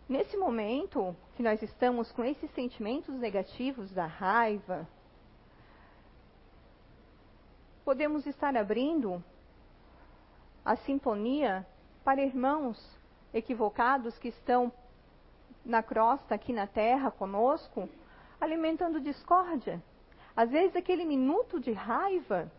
Nesse 0.10 0.36
momento 0.36 1.16
que 1.38 1.44
nós 1.44 1.62
estamos 1.62 2.12
com 2.12 2.22
esses 2.26 2.52
sentimentos 2.52 3.16
negativos 3.16 3.90
da 3.94 4.06
raiva, 4.06 4.86
podemos 7.86 8.28
estar 8.28 8.58
abrindo 8.58 9.24
a 10.66 10.76
sintonia 10.76 11.66
para 12.04 12.22
irmãos 12.22 12.78
equivocados 13.34 14.18
que 14.18 14.28
estão 14.28 14.70
na 15.66 15.84
crosta 15.84 16.36
aqui 16.36 16.54
na 16.54 16.68
terra 16.68 17.12
conosco, 17.12 17.88
alimentando 18.40 19.00
discórdia. 19.00 19.82
Às 20.36 20.50
vezes, 20.50 20.76
aquele 20.76 21.06
minuto 21.06 21.60
de 21.60 21.72
raiva, 21.72 22.52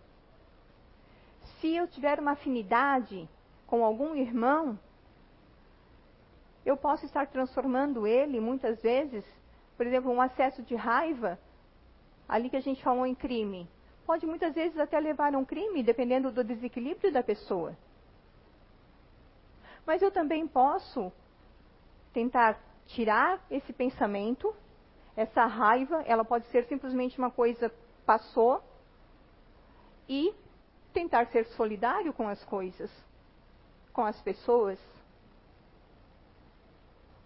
se 1.60 1.74
eu 1.74 1.88
tiver 1.88 2.18
uma 2.18 2.32
afinidade 2.32 3.28
com 3.66 3.84
algum 3.84 4.14
irmão, 4.14 4.78
eu 6.64 6.76
posso 6.76 7.06
estar 7.06 7.26
transformando 7.26 8.06
ele, 8.06 8.38
muitas 8.40 8.80
vezes, 8.82 9.24
por 9.76 9.86
exemplo, 9.86 10.10
um 10.10 10.20
acesso 10.20 10.62
de 10.62 10.74
raiva, 10.74 11.38
ali 12.28 12.50
que 12.50 12.56
a 12.56 12.60
gente 12.60 12.82
falou 12.82 13.06
em 13.06 13.14
crime, 13.14 13.68
pode 14.06 14.26
muitas 14.26 14.54
vezes 14.54 14.78
até 14.78 15.00
levar 15.00 15.34
a 15.34 15.38
um 15.38 15.44
crime, 15.44 15.82
dependendo 15.82 16.30
do 16.30 16.44
desequilíbrio 16.44 17.12
da 17.12 17.22
pessoa. 17.22 17.76
Mas 19.86 20.02
eu 20.02 20.10
também 20.10 20.46
posso 20.46 21.10
tentar 22.12 22.60
tirar 22.94 23.40
esse 23.50 23.72
pensamento, 23.72 24.54
essa 25.16 25.46
raiva, 25.46 26.02
ela 26.06 26.24
pode 26.24 26.46
ser 26.46 26.64
simplesmente 26.66 27.18
uma 27.18 27.30
coisa 27.30 27.72
passou 28.06 28.62
e 30.08 30.34
tentar 30.92 31.26
ser 31.26 31.46
solidário 31.46 32.12
com 32.12 32.28
as 32.28 32.42
coisas, 32.44 32.90
com 33.92 34.04
as 34.04 34.20
pessoas. 34.22 34.78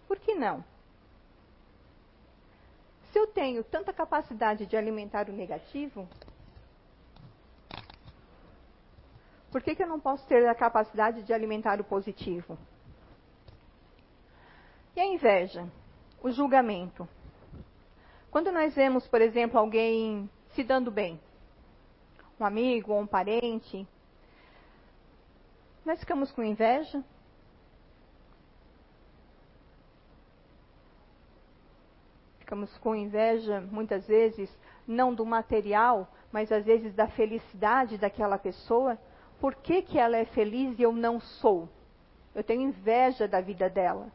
Por 0.07 0.19
que 0.19 0.35
não? 0.35 0.63
Se 3.11 3.17
eu 3.17 3.27
tenho 3.27 3.63
tanta 3.63 3.91
capacidade 3.91 4.65
de 4.65 4.77
alimentar 4.77 5.29
o 5.29 5.33
negativo, 5.33 6.07
por 9.51 9.63
que, 9.63 9.73
que 9.73 9.81
eu 9.81 9.87
não 9.87 9.99
posso 9.99 10.27
ter 10.27 10.45
a 10.47 10.53
capacidade 10.53 11.23
de 11.23 11.33
alimentar 11.33 11.79
o 11.79 11.83
positivo? 11.83 12.57
E 14.95 14.99
a 14.99 15.05
inveja? 15.05 15.67
O 16.23 16.31
julgamento. 16.31 17.07
Quando 18.31 18.51
nós 18.51 18.73
vemos, 18.73 19.07
por 19.07 19.21
exemplo, 19.21 19.59
alguém 19.59 20.29
se 20.53 20.63
dando 20.63 20.89
bem, 20.89 21.19
um 22.39 22.45
amigo 22.45 22.93
ou 22.93 23.01
um 23.01 23.07
parente, 23.07 23.87
nós 25.85 25.99
ficamos 25.99 26.31
com 26.31 26.43
inveja? 26.43 27.03
Ficamos 32.39 32.77
com 32.77 32.95
inveja, 32.95 33.59
muitas 33.59 34.07
vezes, 34.07 34.49
não 34.87 35.13
do 35.13 35.25
material, 35.25 36.07
mas 36.31 36.51
às 36.51 36.63
vezes 36.63 36.93
da 36.93 37.07
felicidade 37.07 37.97
daquela 37.97 38.37
pessoa. 38.37 38.97
Por 39.39 39.55
que, 39.55 39.81
que 39.81 39.99
ela 39.99 40.15
é 40.15 40.25
feliz 40.25 40.77
e 40.79 40.83
eu 40.83 40.91
não 40.91 41.19
sou? 41.19 41.67
Eu 42.33 42.43
tenho 42.43 42.61
inveja 42.61 43.27
da 43.27 43.41
vida 43.41 43.69
dela. 43.69 44.11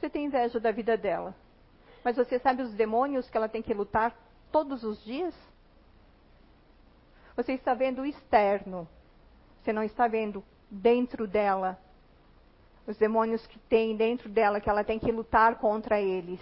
Você 0.00 0.08
tem 0.08 0.24
inveja 0.24 0.58
da 0.58 0.72
vida 0.72 0.96
dela. 0.96 1.34
Mas 2.02 2.16
você 2.16 2.38
sabe 2.38 2.62
os 2.62 2.72
demônios 2.72 3.28
que 3.28 3.36
ela 3.36 3.50
tem 3.50 3.60
que 3.60 3.74
lutar 3.74 4.16
todos 4.50 4.82
os 4.82 5.04
dias? 5.04 5.34
Você 7.36 7.52
está 7.52 7.74
vendo 7.74 8.00
o 8.00 8.06
externo. 8.06 8.88
Você 9.60 9.74
não 9.74 9.82
está 9.82 10.08
vendo 10.08 10.42
dentro 10.70 11.26
dela. 11.26 11.78
Os 12.86 12.96
demônios 12.96 13.46
que 13.46 13.58
tem 13.58 13.94
dentro 13.94 14.30
dela, 14.30 14.58
que 14.58 14.70
ela 14.70 14.82
tem 14.82 14.98
que 14.98 15.12
lutar 15.12 15.56
contra 15.58 16.00
eles. 16.00 16.40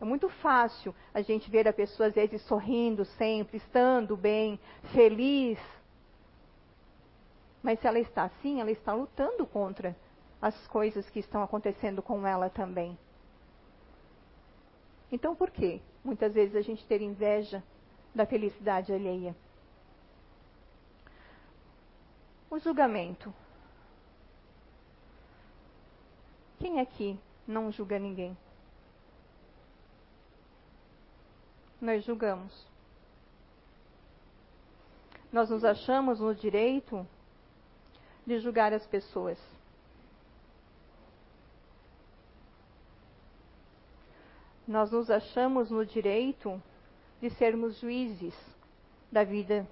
É 0.00 0.04
muito 0.04 0.30
fácil 0.30 0.94
a 1.12 1.20
gente 1.20 1.50
ver 1.50 1.68
a 1.68 1.74
pessoa, 1.74 2.06
às 2.08 2.14
vezes, 2.14 2.40
sorrindo 2.42 3.04
sempre, 3.04 3.58
estando 3.58 4.16
bem, 4.16 4.58
feliz. 4.94 5.58
Mas 7.62 7.78
se 7.80 7.86
ela 7.86 8.00
está 8.00 8.24
assim, 8.24 8.62
ela 8.62 8.70
está 8.70 8.94
lutando 8.94 9.46
contra 9.46 9.94
as 10.42 10.66
coisas 10.66 11.08
que 11.08 11.20
estão 11.20 11.42
acontecendo 11.42 12.02
com 12.02 12.26
ela 12.26 12.50
também. 12.50 12.98
Então, 15.10 15.34
por 15.34 15.50
que 15.50 15.80
muitas 16.04 16.34
vezes 16.34 16.54
a 16.56 16.60
gente 16.60 16.84
ter 16.86 17.00
inveja 17.00 17.62
da 18.14 18.26
felicidade 18.26 18.92
alheia? 18.92 19.34
O 22.50 22.58
julgamento. 22.58 23.32
Quem 26.58 26.80
aqui 26.80 27.18
não 27.46 27.70
julga 27.70 27.98
ninguém? 27.98 28.36
nós 31.82 32.04
julgamos. 32.04 32.64
Nós 35.32 35.50
nos 35.50 35.64
achamos 35.64 36.20
no 36.20 36.32
direito 36.32 37.04
de 38.24 38.38
julgar 38.38 38.72
as 38.72 38.86
pessoas. 38.86 39.38
Nós 44.66 44.90
nos 44.90 45.10
achamos 45.10 45.70
no 45.70 45.84
direito 45.84 46.62
de 47.20 47.30
sermos 47.30 47.78
juízes 47.78 48.34
da 49.10 49.24
vida 49.24 49.66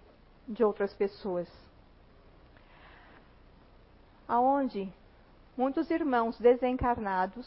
de 0.46 0.64
outras 0.64 0.92
pessoas. 0.94 1.48
Aonde 4.26 4.92
muitos 5.56 5.90
irmãos 5.90 6.38
desencarnados 6.38 7.46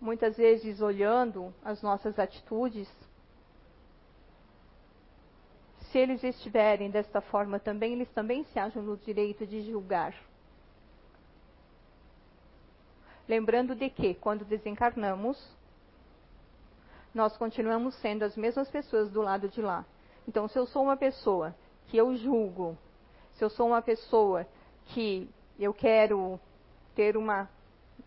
muitas 0.00 0.36
vezes 0.36 0.80
olhando 0.80 1.52
as 1.64 1.82
nossas 1.82 2.18
atitudes, 2.18 2.88
se 5.90 5.98
eles 5.98 6.22
estiverem 6.22 6.90
desta 6.90 7.20
forma 7.20 7.58
também, 7.58 7.94
eles 7.94 8.10
também 8.10 8.44
se 8.44 8.58
acham 8.58 8.82
no 8.82 8.96
direito 8.96 9.46
de 9.46 9.62
julgar. 9.62 10.14
Lembrando 13.28 13.74
de 13.74 13.90
que, 13.90 14.14
quando 14.14 14.44
desencarnamos, 14.44 15.38
nós 17.14 17.36
continuamos 17.36 17.94
sendo 17.96 18.22
as 18.22 18.36
mesmas 18.36 18.70
pessoas 18.70 19.10
do 19.10 19.20
lado 19.20 19.48
de 19.48 19.60
lá. 19.60 19.84
Então, 20.26 20.48
se 20.48 20.58
eu 20.58 20.66
sou 20.66 20.84
uma 20.84 20.96
pessoa 20.96 21.54
que 21.88 21.96
eu 21.96 22.16
julgo, 22.16 22.76
se 23.34 23.44
eu 23.44 23.50
sou 23.50 23.68
uma 23.68 23.82
pessoa 23.82 24.46
que 24.86 25.28
eu 25.58 25.74
quero 25.74 26.40
ter 26.94 27.16
uma 27.16 27.48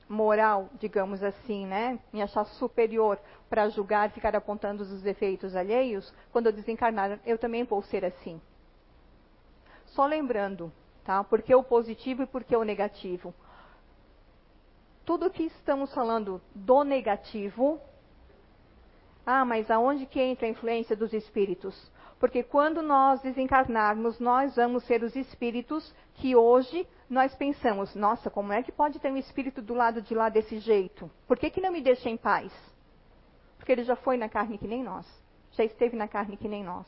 moral, 0.10 0.69
digamos 0.79 1.23
assim, 1.23 1.65
né? 1.65 1.99
Me 2.12 2.21
achar 2.21 2.43
superior 2.45 3.19
para 3.49 3.69
julgar, 3.69 4.10
ficar 4.12 4.36
apontando 4.36 4.84
os 4.84 5.01
defeitos 5.01 5.55
alheios, 5.55 6.13
quando 6.31 6.47
eu 6.47 6.51
desencarnar, 6.51 7.19
eu 7.25 7.38
também 7.38 7.63
vou 7.63 7.81
ser 7.84 8.03
assim. 8.03 8.41
Só 9.86 10.05
lembrando, 10.05 10.71
tá? 11.03 11.23
Por 11.23 11.41
que 11.41 11.53
o 11.53 11.63
positivo 11.63 12.23
e 12.23 12.27
por 12.27 12.43
que 12.43 12.55
o 12.55 12.63
negativo? 12.63 13.34
Tudo 15.12 15.30
que 15.30 15.43
estamos 15.43 15.93
falando 15.93 16.41
do 16.56 16.86
negativo, 16.86 17.82
ah, 19.26 19.43
mas 19.43 19.69
aonde 19.69 20.06
que 20.06 20.21
entra 20.21 20.47
a 20.47 20.50
influência 20.50 20.95
dos 20.95 21.12
espíritos? 21.12 21.91
Porque 22.17 22.43
quando 22.43 22.82
nós 22.82 23.19
desencarnarmos, 23.19 24.21
nós 24.21 24.56
vamos 24.56 24.86
ser 24.86 25.04
os 25.04 25.13
espíritos 25.13 25.93
que 26.13 26.34
hoje 26.34 26.88
nós 27.10 27.36
pensamos, 27.36 27.93
nossa, 27.93 28.30
como 28.30 28.54
é 28.54 28.63
que 28.63 28.71
pode 28.71 29.02
ter 29.02 29.12
um 29.12 29.17
espírito 29.17 29.62
do 29.62 29.74
lado 29.74 30.02
de 30.02 30.15
lá 30.15 30.30
desse 30.30 30.60
jeito? 30.60 31.12
Por 31.28 31.38
que, 31.38 31.50
que 31.50 31.60
não 31.60 31.74
me 31.74 31.82
deixa 31.82 32.10
em 32.10 32.15
paz? 32.15 32.54
Porque 33.58 33.74
ele 33.74 33.84
já 33.84 33.97
foi 33.97 34.15
na 34.15 34.30
carne 34.30 34.58
que 34.58 34.65
nem 34.65 34.82
nós. 34.82 35.06
Já 35.52 35.65
esteve 35.65 35.97
na 35.97 36.08
carne 36.08 36.38
que 36.38 36.47
nem 36.47 36.63
nós. 36.63 36.88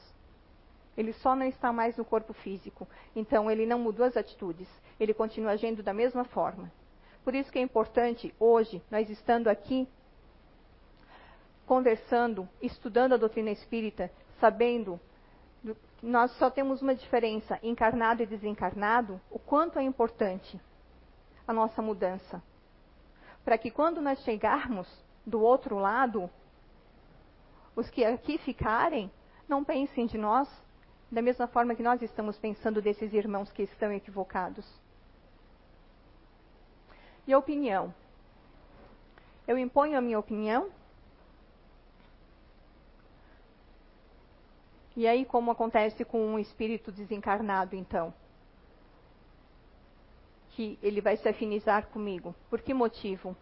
Ele 0.96 1.12
só 1.12 1.36
não 1.36 1.46
está 1.46 1.74
mais 1.74 1.98
no 1.98 2.06
corpo 2.06 2.32
físico. 2.32 2.88
Então 3.14 3.52
ele 3.52 3.66
não 3.66 3.80
mudou 3.80 4.06
as 4.06 4.16
atitudes. 4.16 4.70
Ele 4.98 5.14
continua 5.14 5.52
agindo 5.52 5.84
da 5.84 5.94
mesma 5.94 6.24
forma. 6.24 6.72
Por 7.24 7.34
isso 7.34 7.52
que 7.52 7.60
é 7.60 7.62
importante, 7.62 8.34
hoje, 8.40 8.82
nós 8.92 9.10
estando 9.10 9.48
aqui, 9.48 9.88
conversando, 11.66 12.48
estudando 12.62 13.14
a 13.14 13.18
doutrina 13.18 13.50
espírita, 13.50 14.12
sabendo 14.40 15.00
nós 16.04 16.32
só 16.38 16.50
temos 16.50 16.82
uma 16.82 16.94
diferença, 16.94 17.58
encarnado 17.64 18.22
e 18.22 18.26
desencarnado, 18.26 19.22
o 19.32 19.40
quanto 19.40 19.80
é 19.80 19.84
importante 19.84 20.60
a 21.48 21.54
nossa 21.54 21.82
mudança. 21.82 22.44
Para 23.46 23.58
que 23.58 23.72
quando 23.72 24.02
nós 24.02 24.20
chegarmos 24.24 24.88
do 25.26 25.42
outro 25.42 25.78
lado, 25.78 26.30
os 27.74 27.90
que 27.90 28.04
aqui 28.04 28.38
ficarem 28.40 29.10
não 29.48 29.64
pensem 29.64 30.06
de 30.06 30.18
nós 30.18 30.50
da 31.10 31.22
mesma 31.22 31.48
forma 31.48 31.74
que 31.74 31.84
nós 31.84 32.02
estamos 32.02 32.38
pensando 32.38 32.82
desses 32.82 33.14
irmãos 33.14 33.50
que 33.54 33.64
estão 33.64 33.92
equivocados. 33.94 34.66
E 37.26 37.34
opinião? 37.34 37.94
Eu 39.48 39.58
imponho 39.58 39.98
a 39.98 40.02
minha 40.02 40.20
opinião? 40.20 40.70
E 44.96 45.08
aí, 45.08 45.26
como 45.26 45.50
acontece 45.50 46.06
com 46.06 46.20
um 46.24 46.38
espírito 46.38 46.92
desencarnado, 46.92 47.76
então? 47.76 48.14
Que 50.52 50.78
ele 50.84 51.02
vai 51.02 51.18
se 51.18 51.28
afinizar 51.28 51.88
comigo. 51.88 52.36
Por 52.50 52.62
que 52.62 52.74
motivo? 52.74 53.36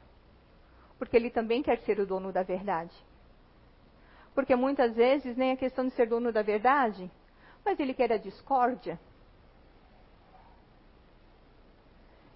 Porque 0.97 1.17
ele 1.17 1.29
também 1.29 1.61
quer 1.61 1.79
ser 1.79 1.99
o 1.99 2.05
dono 2.05 2.31
da 2.31 2.43
verdade. 2.43 2.95
Porque 4.33 4.55
muitas 4.55 4.95
vezes 4.95 5.35
nem 5.35 5.51
é 5.51 5.55
questão 5.57 5.85
de 5.85 5.93
ser 5.93 6.07
dono 6.07 6.31
da 6.31 6.41
verdade, 6.41 7.11
mas 7.65 7.79
ele 7.79 7.93
quer 7.93 8.13
a 8.13 8.17
discórdia. 8.17 8.97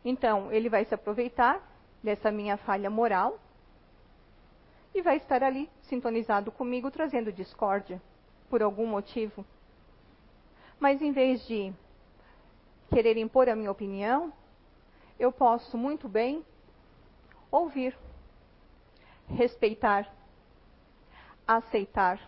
Então, 0.06 0.52
ele 0.52 0.70
vai 0.70 0.86
se 0.86 0.94
aproveitar 0.94 1.60
dessa 2.04 2.32
minha 2.32 2.58
falha 2.58 2.92
moral 2.92 3.40
e 4.94 5.02
vai 5.02 5.18
estar 5.18 5.42
ali 5.42 5.68
sintonizado 5.82 6.52
comigo, 6.52 6.92
trazendo 6.92 7.34
discórdia 7.34 8.00
por 8.48 8.62
algum 8.62 8.86
motivo. 8.86 9.44
Mas 10.80 11.02
em 11.02 11.12
vez 11.12 11.46
de 11.48 11.74
querer 12.92 13.18
impor 13.18 13.50
a 13.50 13.56
minha 13.56 13.72
opinião, 13.72 14.32
eu 15.18 15.32
posso 15.32 15.76
muito 15.76 16.08
bem 16.08 16.46
ouvir, 17.50 17.98
respeitar, 19.28 20.08
aceitar. 21.48 22.20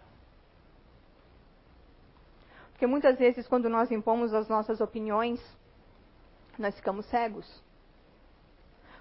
Porque 2.71 2.87
muitas 2.87 3.19
vezes, 3.19 3.47
quando 3.47 3.69
nós 3.69 3.91
impomos 3.91 4.33
as 4.33 4.49
nossas 4.49 4.81
opiniões, 4.81 5.39
nós 6.57 6.75
ficamos 6.75 7.05
cegos 7.05 7.66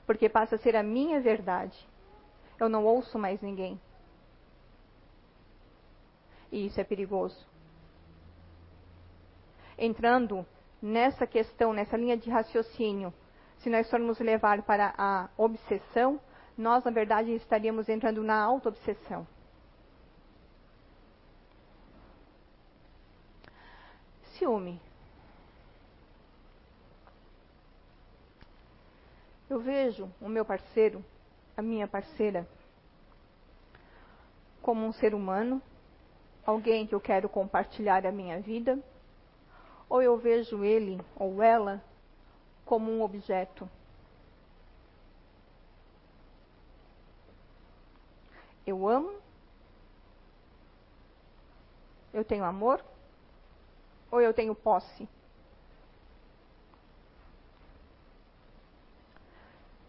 porque 0.07 0.29
passa 0.29 0.55
a 0.57 0.59
ser 0.59 0.77
a 0.77 0.83
minha 0.83 1.21
verdade. 1.21 1.77
Eu 2.59 2.69
não 2.69 2.85
ouço 2.85 3.19
mais 3.19 3.41
ninguém. 3.43 3.81
E 6.51 6.67
isso 6.67 6.81
é 6.81 6.85
perigoso. 6.85 7.45
Entrando 9.77 10.47
nessa 10.81 11.27
questão, 11.27 11.73
nessa 11.73 11.97
linha 11.97 12.17
de 12.17 12.31
raciocínio, 12.31 13.13
se 13.59 13.69
nós 13.69 13.91
formos 13.91 14.19
levar 14.21 14.63
para 14.63 14.95
a 14.97 15.29
obsessão, 15.37 16.21
nós, 16.57 16.85
na 16.85 16.91
verdade, 16.91 17.33
estaríamos 17.33 17.89
entrando 17.89 18.23
na 18.23 18.41
auto-obsessão. 18.43 19.27
Ciúme. 24.39 24.81
Eu 29.49 29.61
vejo 29.61 30.11
o 30.21 30.29
meu 30.29 30.45
parceiro, 30.45 31.05
a 31.57 31.63
minha 31.63 31.87
parceira, 31.87 32.47
como 34.61 34.85
um 34.85 34.93
ser 34.93 35.15
humano, 35.15 35.63
alguém 36.45 36.85
que 36.85 36.95
eu 36.95 37.01
quero 37.01 37.29
compartilhar 37.29 38.05
a 38.05 38.11
minha 38.11 38.41
vida, 38.41 38.77
ou 39.89 40.03
eu 40.03 40.19
vejo 40.19 40.65
ele 40.65 41.01
ou 41.15 41.41
ela 41.41 41.81
como 42.65 42.91
um 42.91 43.03
objeto. 43.03 43.71
Eu 48.67 48.89
amo, 48.89 49.15
eu 52.13 52.25
tenho 52.25 52.45
amor, 52.45 52.85
ou 54.11 54.21
eu 54.21 54.35
tenho 54.35 54.57
posse. 54.57 55.09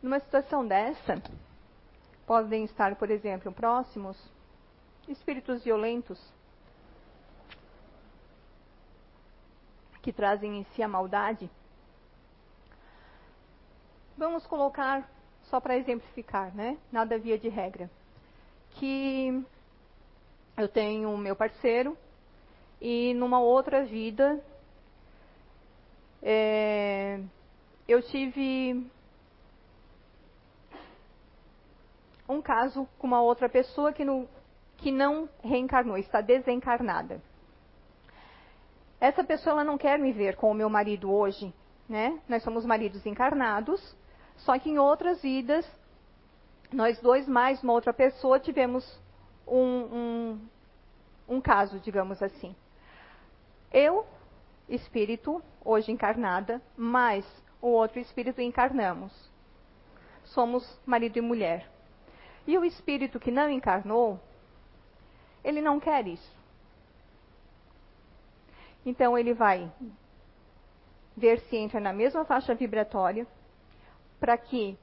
Numa 0.02 0.20
situação 0.20 0.66
dessa, 0.66 1.22
podem 2.26 2.66
estar, 2.66 2.96
por 2.96 3.10
exemplo, 3.10 3.52
próximos 3.52 4.18
espíritos 5.08 5.64
violentos 5.64 6.20
que 10.02 10.14
trazem 10.14 10.60
em 10.60 10.64
si 10.74 10.84
a 10.84 10.88
maldade. 10.88 11.50
Vamos 14.18 14.46
colocar, 14.48 15.10
só 15.44 15.60
para 15.60 15.78
exemplificar, 15.78 16.54
né? 16.56 16.78
Nada 16.92 17.18
via 17.18 17.38
de 17.38 17.50
regra. 17.50 17.90
Que 18.72 19.44
eu 20.56 20.68
tenho 20.68 21.12
o 21.12 21.18
meu 21.18 21.36
parceiro 21.36 21.98
e 22.82 23.14
numa 23.14 23.40
outra 23.40 23.84
vida 23.84 24.44
é, 26.22 27.20
eu 27.88 28.02
tive 28.02 28.86
um 32.28 32.42
caso 32.42 32.88
com 32.98 33.08
uma 33.08 33.22
outra 33.22 33.48
pessoa 33.48 33.94
que, 33.94 34.04
no, 34.04 34.28
que 34.78 34.92
não 34.92 35.30
reencarnou, 35.44 35.98
está 35.98 36.22
desencarnada. 36.22 37.22
Essa 39.00 39.24
pessoa 39.24 39.64
não 39.64 39.78
quer 39.78 40.00
me 40.00 40.12
ver 40.12 40.36
com 40.36 40.50
o 40.52 40.56
meu 40.56 40.70
marido 40.70 41.12
hoje, 41.12 41.54
né? 41.88 42.20
Nós 42.28 42.44
somos 42.44 42.66
maridos 42.66 43.06
encarnados, 43.06 43.96
só 44.38 44.58
que 44.58 44.70
em 44.70 44.80
outras 44.80 45.22
vidas, 45.22 45.66
nós 46.72 47.00
dois 47.00 47.28
mais 47.28 47.62
uma 47.64 47.74
outra 47.74 47.94
pessoa 47.94 48.40
tivemos 48.40 49.00
um, 49.48 49.60
um, 49.60 50.48
um 51.30 51.42
caso, 51.42 51.80
digamos 51.80 52.22
assim. 52.22 52.56
Eu, 53.72 54.06
espírito, 54.68 55.42
hoje 55.64 55.92
encarnada, 55.92 56.62
mais 56.76 57.26
o 57.62 57.68
outro 57.68 58.00
espírito 58.00 58.42
encarnamos. 58.42 59.14
Somos 60.24 60.80
marido 60.86 61.18
e 61.18 61.22
mulher. 61.22 61.77
E 62.48 62.58
o 62.58 62.64
espírito 62.64 63.20
que 63.20 63.30
não 63.30 63.50
encarnou, 63.50 64.18
ele 65.44 65.62
não 65.62 65.80
quer 65.80 66.08
isso. 66.08 66.36
Então 68.86 69.18
ele 69.18 69.34
vai 69.34 69.70
ver 71.16 71.42
se 71.42 71.58
entra 71.58 71.82
na 71.82 71.92
mesma 71.92 72.24
faixa 72.24 72.56
vibratória 72.56 73.28
para 74.18 74.38
que 74.38 74.80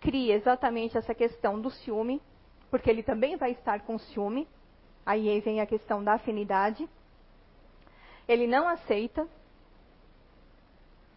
crie 0.00 0.30
exatamente 0.30 0.96
essa 0.96 1.12
questão 1.12 1.60
do 1.60 1.70
ciúme, 1.70 2.22
porque 2.70 2.88
ele 2.88 3.02
também 3.02 3.36
vai 3.36 3.50
estar 3.50 3.80
com 3.80 3.98
ciúme. 3.98 4.46
Aí 5.04 5.40
vem 5.40 5.60
a 5.60 5.66
questão 5.66 6.04
da 6.04 6.14
afinidade. 6.14 6.88
Ele 8.28 8.46
não 8.46 8.68
aceita 8.68 9.28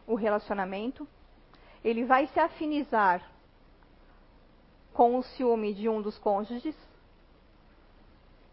o 0.08 0.16
relacionamento, 0.16 1.08
ele 1.84 2.06
vai 2.06 2.28
se 2.28 2.40
afinizar 2.40 3.37
com 4.98 5.16
o 5.16 5.22
ciúme 5.22 5.76
de 5.76 5.88
um 5.88 6.02
dos 6.02 6.18
cônjuges 6.18 6.76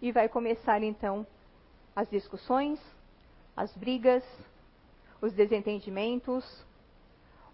e 0.03 0.13
vai 0.13 0.29
começar 0.29 0.83
então 0.83 1.27
as 1.97 2.07
discussões, 2.11 2.79
as 3.57 3.75
brigas, 3.75 4.23
os 5.23 5.33
desentendimentos, 5.33 6.45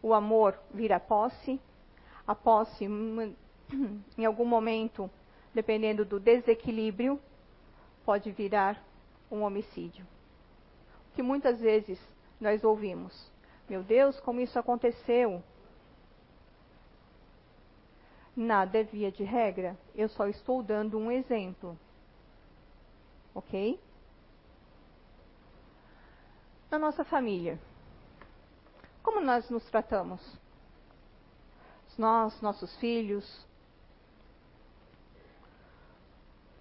o 0.03 0.13
amor 0.13 0.59
vira 0.75 0.99
posse, 0.99 1.61
a 2.27 2.35
posse 2.35 2.87
em 4.19 4.25
algum 4.25 4.45
momento, 4.45 5.09
dependendo 5.55 6.05
do 6.05 6.19
desequilíbrio, 6.19 7.21
pode 8.05 8.33
virar 8.33 8.77
um 9.31 9.43
homicídio. 9.43 10.05
Que 11.15 11.23
muitas 11.23 11.61
vezes 11.61 11.97
nós 12.41 12.65
ouvimos: 12.65 13.31
Meu 13.69 13.85
Deus, 13.85 14.19
como 14.19 14.41
isso 14.41 14.59
aconteceu? 14.59 15.41
Nada 18.37 18.79
é 18.79 18.83
via 18.83 19.11
de 19.11 19.25
regra, 19.25 19.77
eu 19.95 20.09
só 20.09 20.27
estou 20.27 20.63
dando 20.63 20.99
um 20.99 21.11
exemplo. 21.11 21.79
Ok? 23.35 23.79
Na 26.71 26.79
nossa 26.79 27.05
família, 27.05 27.59
como 29.03 29.21
nós 29.21 29.51
nos 29.51 29.65
tratamos? 29.71 30.21
Nós, 31.99 32.41
nossos 32.41 32.75
filhos. 32.77 33.47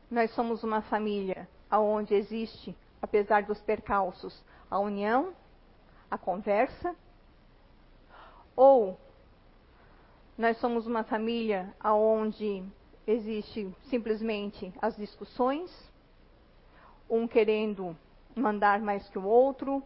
nós 0.10 0.32
somos 0.32 0.64
uma 0.64 0.82
família 0.82 1.48
aonde 1.70 2.16
existe, 2.16 2.76
apesar 3.02 3.44
dos 3.44 3.62
percalços, 3.62 4.44
a 4.70 4.80
união, 4.80 5.34
a 6.10 6.18
conversa? 6.18 6.96
Ou 8.56 9.00
nós 10.39 10.56
somos 10.60 10.88
uma 10.88 11.04
família 11.04 11.75
aonde 11.82 12.63
existe 13.06 13.69
simplesmente 13.89 14.73
as 14.82 14.95
discussões, 14.95 15.69
um 17.10 17.28
querendo 17.28 17.93
mandar 18.34 18.80
mais 18.80 19.06
que 19.10 19.19
o 19.19 19.25
outro, 19.25 19.84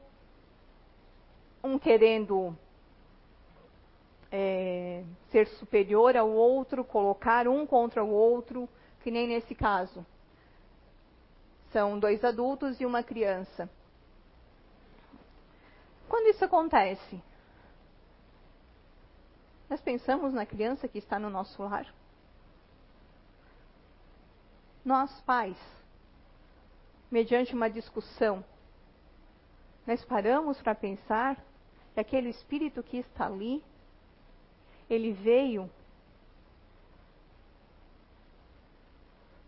um 1.63 1.79
querendo 1.79 2.55
é, 4.31 5.03
ser 5.31 5.47
superior 5.47 6.15
ao 6.15 6.29
outro, 6.29 6.83
colocar 6.83 7.47
um 7.47 7.65
contra 7.65 8.03
o 8.03 8.11
outro, 8.11 8.69
que 9.01 9.09
nem 9.09 9.27
nesse 9.27 9.55
caso. 9.55 10.05
São 11.71 11.97
dois 11.97 12.23
adultos 12.23 12.79
e 12.79 12.85
uma 12.85 13.01
criança. 13.01 13.67
Quando 16.07 16.27
isso 16.27 16.45
acontece? 16.45 17.19
Nós 19.73 19.81
pensamos 19.81 20.31
na 20.31 20.45
criança 20.45 20.87
que 20.87 20.99
está 20.99 21.17
no 21.17 21.31
nosso 21.31 21.63
lar? 21.63 21.91
Nós, 24.85 25.09
pais, 25.21 25.57
mediante 27.09 27.55
uma 27.55 27.67
discussão, 27.67 28.45
nós 29.87 30.05
paramos 30.05 30.61
para 30.61 30.75
pensar 30.75 31.43
que 31.91 31.99
aquele 31.99 32.29
espírito 32.29 32.83
que 32.83 32.97
está 32.97 33.25
ali, 33.25 33.63
ele 34.87 35.11
veio 35.11 35.67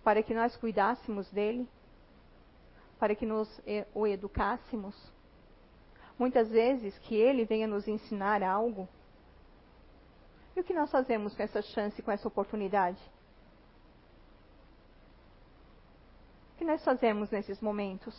para 0.03 0.23
que 0.23 0.33
nós 0.33 0.57
cuidássemos 0.57 1.29
dele, 1.29 1.69
para 2.97 3.13
que 3.13 3.27
nos 3.27 3.61
o 3.93 4.07
educássemos. 4.07 4.95
Muitas 6.17 6.49
vezes 6.49 6.97
que 6.97 7.13
ele 7.13 7.45
venha 7.45 7.67
nos 7.67 7.88
ensinar 7.88 8.41
algo. 8.41 8.89
E 10.55 10.59
o 10.59 10.63
que 10.63 10.73
nós 10.73 10.89
fazemos 10.89 11.35
com 11.35 11.43
essa 11.43 11.61
chance, 11.61 12.01
com 12.01 12.11
essa 12.11 12.27
oportunidade? 12.27 13.01
O 16.53 16.57
que 16.57 16.63
nós 16.63 16.83
fazemos 16.83 17.29
nesses 17.29 17.59
momentos? 17.59 18.15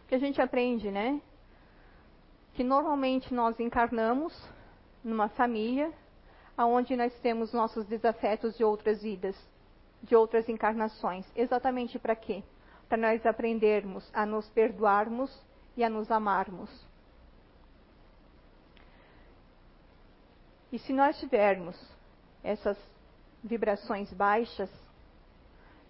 Porque 0.00 0.14
a 0.14 0.18
gente 0.18 0.40
aprende, 0.40 0.90
né? 0.90 1.20
Que 2.52 2.62
normalmente 2.62 3.32
nós 3.32 3.58
encarnamos 3.58 4.34
numa 5.02 5.28
família 5.28 5.92
onde 6.58 6.96
nós 6.96 7.14
temos 7.20 7.52
nossos 7.52 7.86
desafetos 7.86 8.56
de 8.56 8.64
outras 8.64 9.02
vidas, 9.02 9.36
de 10.02 10.16
outras 10.16 10.48
encarnações. 10.48 11.24
Exatamente 11.36 11.98
para 11.98 12.16
quê? 12.16 12.42
Para 12.88 12.98
nós 12.98 13.24
aprendermos 13.24 14.10
a 14.12 14.26
nos 14.26 14.48
perdoarmos 14.50 15.30
e 15.76 15.84
a 15.84 15.88
nos 15.88 16.10
amarmos. 16.10 16.87
E 20.70 20.78
se 20.78 20.92
nós 20.92 21.18
tivermos 21.18 21.76
essas 22.42 22.76
vibrações 23.42 24.12
baixas, 24.12 24.70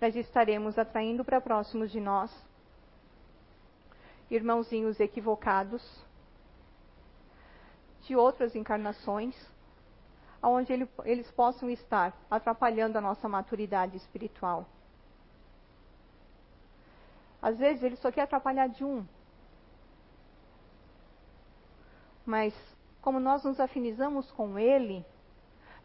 nós 0.00 0.14
estaremos 0.14 0.78
atraindo 0.78 1.24
para 1.24 1.40
próximos 1.40 1.90
de 1.90 2.00
nós 2.00 2.30
irmãozinhos 4.30 5.00
equivocados 5.00 5.82
de 8.02 8.14
outras 8.14 8.54
encarnações, 8.54 9.34
onde 10.42 10.72
ele, 10.72 10.88
eles 11.04 11.30
possam 11.32 11.68
estar 11.68 12.16
atrapalhando 12.30 12.96
a 12.96 13.00
nossa 13.00 13.28
maturidade 13.28 13.96
espiritual. 13.96 14.66
Às 17.40 17.58
vezes 17.58 17.82
ele 17.82 17.96
só 17.96 18.10
quer 18.10 18.22
atrapalhar 18.22 18.68
de 18.68 18.84
um. 18.84 19.04
Mas 22.24 22.54
como 23.08 23.20
nós 23.20 23.42
nos 23.42 23.58
afinizamos 23.58 24.30
com 24.32 24.58
ele, 24.58 25.02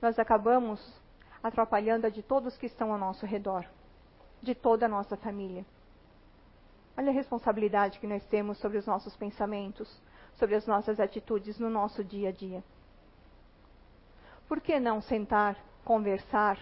nós 0.01 0.19
acabamos 0.19 1.01
atrapalhando 1.41 2.05
a 2.05 2.09
de 2.09 2.21
todos 2.21 2.57
que 2.57 2.65
estão 2.65 2.91
ao 2.91 2.97
nosso 2.97 3.25
redor 3.25 3.65
de 4.41 4.53
toda 4.53 4.87
a 4.87 4.89
nossa 4.89 5.15
família. 5.15 5.65
Olha 6.97 7.11
a 7.11 7.13
responsabilidade 7.13 7.97
que 7.97 8.07
nós 8.07 8.25
temos 8.25 8.57
sobre 8.57 8.77
os 8.77 8.85
nossos 8.85 9.15
pensamentos, 9.15 9.89
sobre 10.35 10.55
as 10.55 10.67
nossas 10.67 10.99
atitudes 10.99 11.57
no 11.57 11.69
nosso 11.69 12.03
dia 12.03 12.27
a 12.27 12.31
dia. 12.33 12.61
Por 14.45 14.59
que 14.59 14.77
não 14.77 14.99
sentar, 14.99 15.55
conversar, 15.85 16.59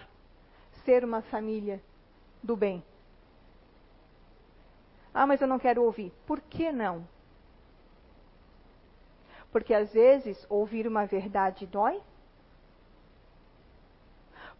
ser 0.84 1.04
uma 1.04 1.22
família 1.22 1.82
do 2.40 2.56
bem? 2.56 2.84
Ah, 5.12 5.26
mas 5.26 5.40
eu 5.40 5.48
não 5.48 5.58
quero 5.58 5.82
ouvir. 5.82 6.12
Por 6.24 6.40
que 6.40 6.70
não? 6.70 7.04
Porque 9.52 9.72
às 9.74 9.92
vezes 9.92 10.44
ouvir 10.48 10.88
uma 10.88 11.06
verdade 11.06 11.66
dói 11.66 12.02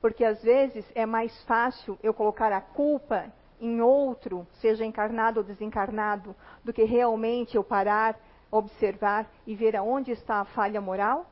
porque 0.03 0.25
às 0.25 0.43
vezes 0.43 0.85
é 0.97 1.07
mais 1.07 1.33
fácil 1.45 1.97
eu 2.03 2.13
colocar 2.13 2.53
a 2.53 2.61
culpa 2.61 3.33
em 3.61 3.81
outro, 3.81 4.45
seja 4.61 4.85
encarnado 4.85 5.39
ou 5.39 5.47
desencarnado, 5.47 6.35
do 6.65 6.73
que 6.73 6.83
realmente 6.83 7.57
eu 7.57 7.63
parar, 7.63 8.19
observar 8.51 9.31
e 9.47 9.55
ver 9.55 9.77
aonde 9.77 10.11
está 10.11 10.41
a 10.41 10.45
falha 10.45 10.81
moral? 10.81 11.25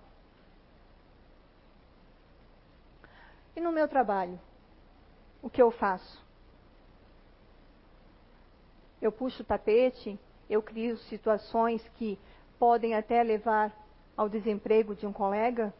E 3.56 3.60
no 3.60 3.72
meu 3.72 3.88
trabalho, 3.88 4.38
o 5.42 5.50
que 5.50 5.60
eu 5.60 5.72
faço? 5.72 6.24
Eu 9.02 9.10
puxo 9.10 9.42
o 9.42 9.46
tapete, 9.46 10.16
eu 10.48 10.62
crio 10.62 10.96
situações 10.96 11.82
que 11.96 12.16
podem 12.60 12.94
até 12.94 13.22
levar 13.22 13.72
ao 14.14 14.28
desemprego 14.28 14.94
de 14.94 15.06
um 15.06 15.12
colega? 15.12 15.72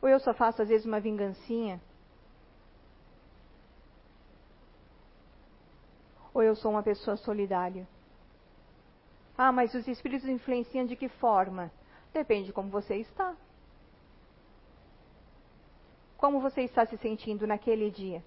Ou 0.00 0.08
eu 0.08 0.20
só 0.20 0.32
faço 0.32 0.62
às 0.62 0.68
vezes 0.68 0.86
uma 0.86 1.00
vingancinha? 1.00 1.80
Ou 6.32 6.42
eu 6.42 6.54
sou 6.54 6.70
uma 6.70 6.84
pessoa 6.84 7.16
solidária? 7.16 7.86
Ah, 9.36 9.50
mas 9.50 9.74
os 9.74 9.88
espíritos 9.88 10.28
influenciam 10.28 10.86
de 10.86 10.94
que 10.94 11.08
forma? 11.08 11.72
Depende 12.12 12.46
de 12.46 12.52
como 12.52 12.70
você 12.70 12.96
está. 12.96 13.36
Como 16.16 16.40
você 16.40 16.62
está 16.62 16.86
se 16.86 16.96
sentindo 16.98 17.44
naquele 17.44 17.90
dia? 17.90 18.22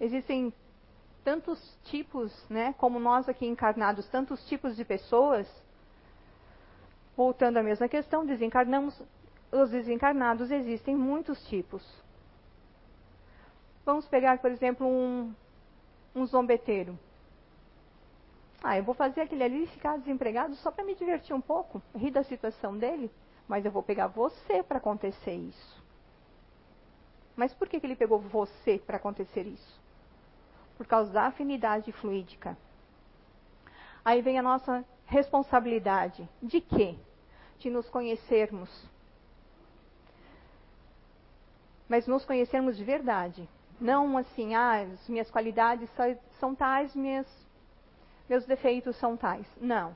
Existem 0.00 0.52
tantos 1.24 1.78
tipos, 1.84 2.32
né, 2.48 2.74
como 2.78 3.00
nós 3.00 3.28
aqui 3.28 3.46
encarnados, 3.46 4.06
tantos 4.08 4.46
tipos 4.48 4.76
de 4.76 4.84
pessoas 4.84 5.46
Voltando 7.16 7.56
à 7.56 7.62
mesma 7.62 7.88
questão, 7.88 8.26
desencarnamos, 8.26 9.00
os 9.50 9.70
desencarnados 9.70 10.50
existem 10.50 10.94
muitos 10.94 11.42
tipos. 11.48 11.82
Vamos 13.86 14.06
pegar, 14.06 14.38
por 14.38 14.50
exemplo, 14.50 14.86
um, 14.86 15.32
um 16.14 16.26
zombeteiro. 16.26 16.98
Ah, 18.62 18.76
eu 18.76 18.84
vou 18.84 18.94
fazer 18.94 19.22
aquele 19.22 19.44
ali 19.44 19.66
ficar 19.68 19.96
desempregado 19.96 20.54
só 20.56 20.70
para 20.70 20.84
me 20.84 20.94
divertir 20.94 21.34
um 21.34 21.40
pouco, 21.40 21.80
rir 21.94 22.10
da 22.10 22.22
situação 22.22 22.76
dele, 22.76 23.10
mas 23.48 23.64
eu 23.64 23.70
vou 23.70 23.82
pegar 23.82 24.08
você 24.08 24.62
para 24.62 24.76
acontecer 24.76 25.34
isso. 25.34 25.82
Mas 27.34 27.54
por 27.54 27.66
que, 27.66 27.80
que 27.80 27.86
ele 27.86 27.96
pegou 27.96 28.18
você 28.18 28.78
para 28.78 28.98
acontecer 28.98 29.46
isso? 29.46 29.85
Por 30.76 30.86
causa 30.86 31.12
da 31.12 31.26
afinidade 31.26 31.90
fluídica. 31.92 32.56
Aí 34.04 34.22
vem 34.22 34.38
a 34.38 34.42
nossa 34.42 34.84
responsabilidade. 35.06 36.28
De 36.42 36.60
quê? 36.60 36.96
De 37.58 37.70
nos 37.70 37.88
conhecermos. 37.88 38.70
Mas 41.88 42.06
nos 42.06 42.24
conhecermos 42.24 42.76
de 42.76 42.84
verdade. 42.84 43.48
Não 43.80 44.16
assim, 44.16 44.54
ah, 44.54 44.82
as 44.82 45.08
minhas 45.08 45.30
qualidades 45.30 45.88
são 46.38 46.54
tais, 46.54 46.94
minhas, 46.94 47.26
meus 48.28 48.44
defeitos 48.46 48.96
são 48.96 49.16
tais. 49.16 49.46
Não. 49.60 49.94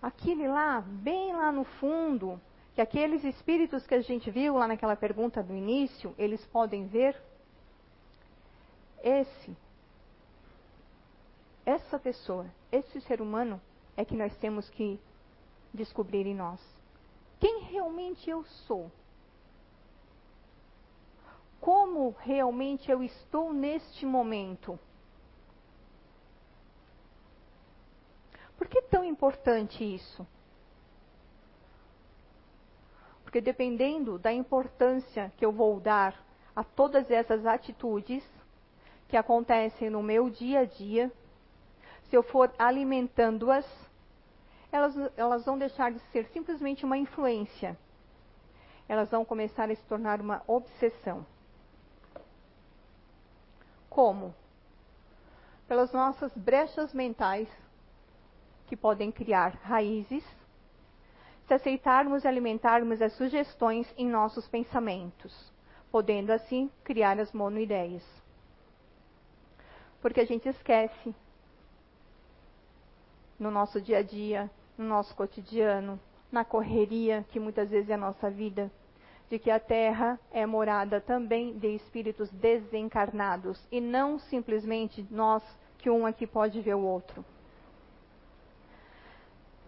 Aquele 0.00 0.48
lá, 0.48 0.80
bem 0.80 1.34
lá 1.34 1.50
no 1.50 1.64
fundo, 1.64 2.40
que 2.74 2.80
aqueles 2.80 3.24
espíritos 3.24 3.86
que 3.86 3.94
a 3.94 4.00
gente 4.00 4.30
viu 4.30 4.54
lá 4.54 4.66
naquela 4.66 4.96
pergunta 4.96 5.42
do 5.42 5.54
início, 5.54 6.14
eles 6.18 6.44
podem 6.46 6.86
ver. 6.86 7.16
Esse, 9.04 9.54
essa 11.66 11.98
pessoa, 11.98 12.46
esse 12.72 13.02
ser 13.02 13.20
humano 13.20 13.60
é 13.98 14.02
que 14.02 14.16
nós 14.16 14.34
temos 14.38 14.70
que 14.70 14.98
descobrir 15.74 16.26
em 16.26 16.34
nós. 16.34 16.58
Quem 17.38 17.64
realmente 17.64 18.30
eu 18.30 18.42
sou? 18.66 18.90
Como 21.60 22.16
realmente 22.18 22.90
eu 22.90 23.02
estou 23.02 23.52
neste 23.52 24.06
momento? 24.06 24.78
Por 28.56 28.66
que 28.66 28.78
é 28.78 28.82
tão 28.82 29.04
importante 29.04 29.84
isso? 29.84 30.26
Porque 33.22 33.42
dependendo 33.42 34.18
da 34.18 34.32
importância 34.32 35.30
que 35.36 35.44
eu 35.44 35.52
vou 35.52 35.78
dar 35.78 36.24
a 36.56 36.64
todas 36.64 37.10
essas 37.10 37.44
atitudes 37.44 38.24
que 39.14 39.18
acontecem 39.18 39.88
no 39.88 40.02
meu 40.02 40.28
dia 40.28 40.62
a 40.62 40.64
dia, 40.64 41.08
se 42.08 42.16
eu 42.16 42.22
for 42.24 42.52
alimentando-as, 42.58 43.64
elas, 44.72 44.92
elas 45.16 45.44
vão 45.44 45.56
deixar 45.56 45.92
de 45.92 46.00
ser 46.10 46.26
simplesmente 46.32 46.84
uma 46.84 46.98
influência. 46.98 47.78
Elas 48.88 49.08
vão 49.12 49.24
começar 49.24 49.70
a 49.70 49.74
se 49.76 49.84
tornar 49.84 50.20
uma 50.20 50.42
obsessão. 50.48 51.24
Como? 53.88 54.34
Pelas 55.68 55.92
nossas 55.92 56.36
brechas 56.36 56.92
mentais, 56.92 57.48
que 58.66 58.76
podem 58.76 59.12
criar 59.12 59.54
raízes, 59.62 60.24
se 61.46 61.54
aceitarmos 61.54 62.24
e 62.24 62.26
alimentarmos 62.26 63.00
as 63.00 63.12
sugestões 63.12 63.86
em 63.96 64.08
nossos 64.08 64.48
pensamentos, 64.48 65.52
podendo 65.92 66.32
assim 66.32 66.68
criar 66.82 67.20
as 67.20 67.30
monoideias. 67.30 68.23
Porque 70.04 70.20
a 70.20 70.26
gente 70.26 70.46
esquece 70.46 71.14
no 73.38 73.50
nosso 73.50 73.80
dia 73.80 74.00
a 74.00 74.02
dia, 74.02 74.50
no 74.76 74.84
nosso 74.84 75.16
cotidiano, 75.16 75.98
na 76.30 76.44
correria 76.44 77.24
que 77.30 77.40
muitas 77.40 77.70
vezes 77.70 77.88
é 77.88 77.94
a 77.94 77.96
nossa 77.96 78.30
vida, 78.30 78.70
de 79.30 79.38
que 79.38 79.50
a 79.50 79.58
Terra 79.58 80.20
é 80.30 80.44
morada 80.44 81.00
também 81.00 81.56
de 81.56 81.68
espíritos 81.68 82.30
desencarnados 82.32 83.66
e 83.72 83.80
não 83.80 84.18
simplesmente 84.18 85.06
nós 85.10 85.42
que 85.78 85.88
um 85.88 86.04
aqui 86.04 86.26
pode 86.26 86.60
ver 86.60 86.74
o 86.74 86.84
outro. 86.84 87.24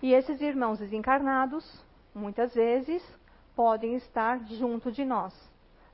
E 0.03 0.13
esses 0.13 0.43
irmãos 0.43 0.81
desencarnados, 0.81 1.83
muitas 2.15 2.55
vezes, 2.55 3.03
podem 3.55 3.95
estar 3.95 4.45
junto 4.45 4.93
de 4.93 5.03
nós, 5.03 5.33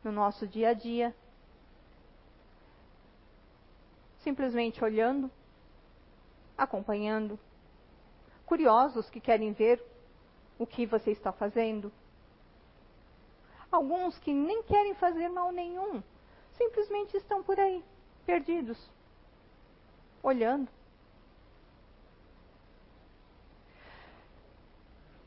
no 0.02 0.11
nosso 0.11 0.48
dia 0.48 0.70
a 0.70 0.74
dia, 0.74 1.14
simplesmente 4.22 4.82
olhando, 4.85 5.30
acompanhando, 6.56 7.38
curiosos 8.46 9.08
que 9.11 9.20
querem 9.20 9.52
ver 9.52 9.82
o 10.58 10.66
que 10.66 10.87
você 10.87 11.11
está 11.11 11.32
fazendo. 11.32 11.92
Alguns 13.70 14.18
que 14.18 14.32
nem 14.32 14.62
querem 14.62 14.94
fazer 14.94 15.28
mal 15.28 15.50
nenhum, 15.50 16.02
simplesmente 16.56 17.16
estão 17.16 17.42
por 17.42 17.58
aí, 17.58 17.82
perdidos, 18.26 18.78
olhando. 20.22 20.68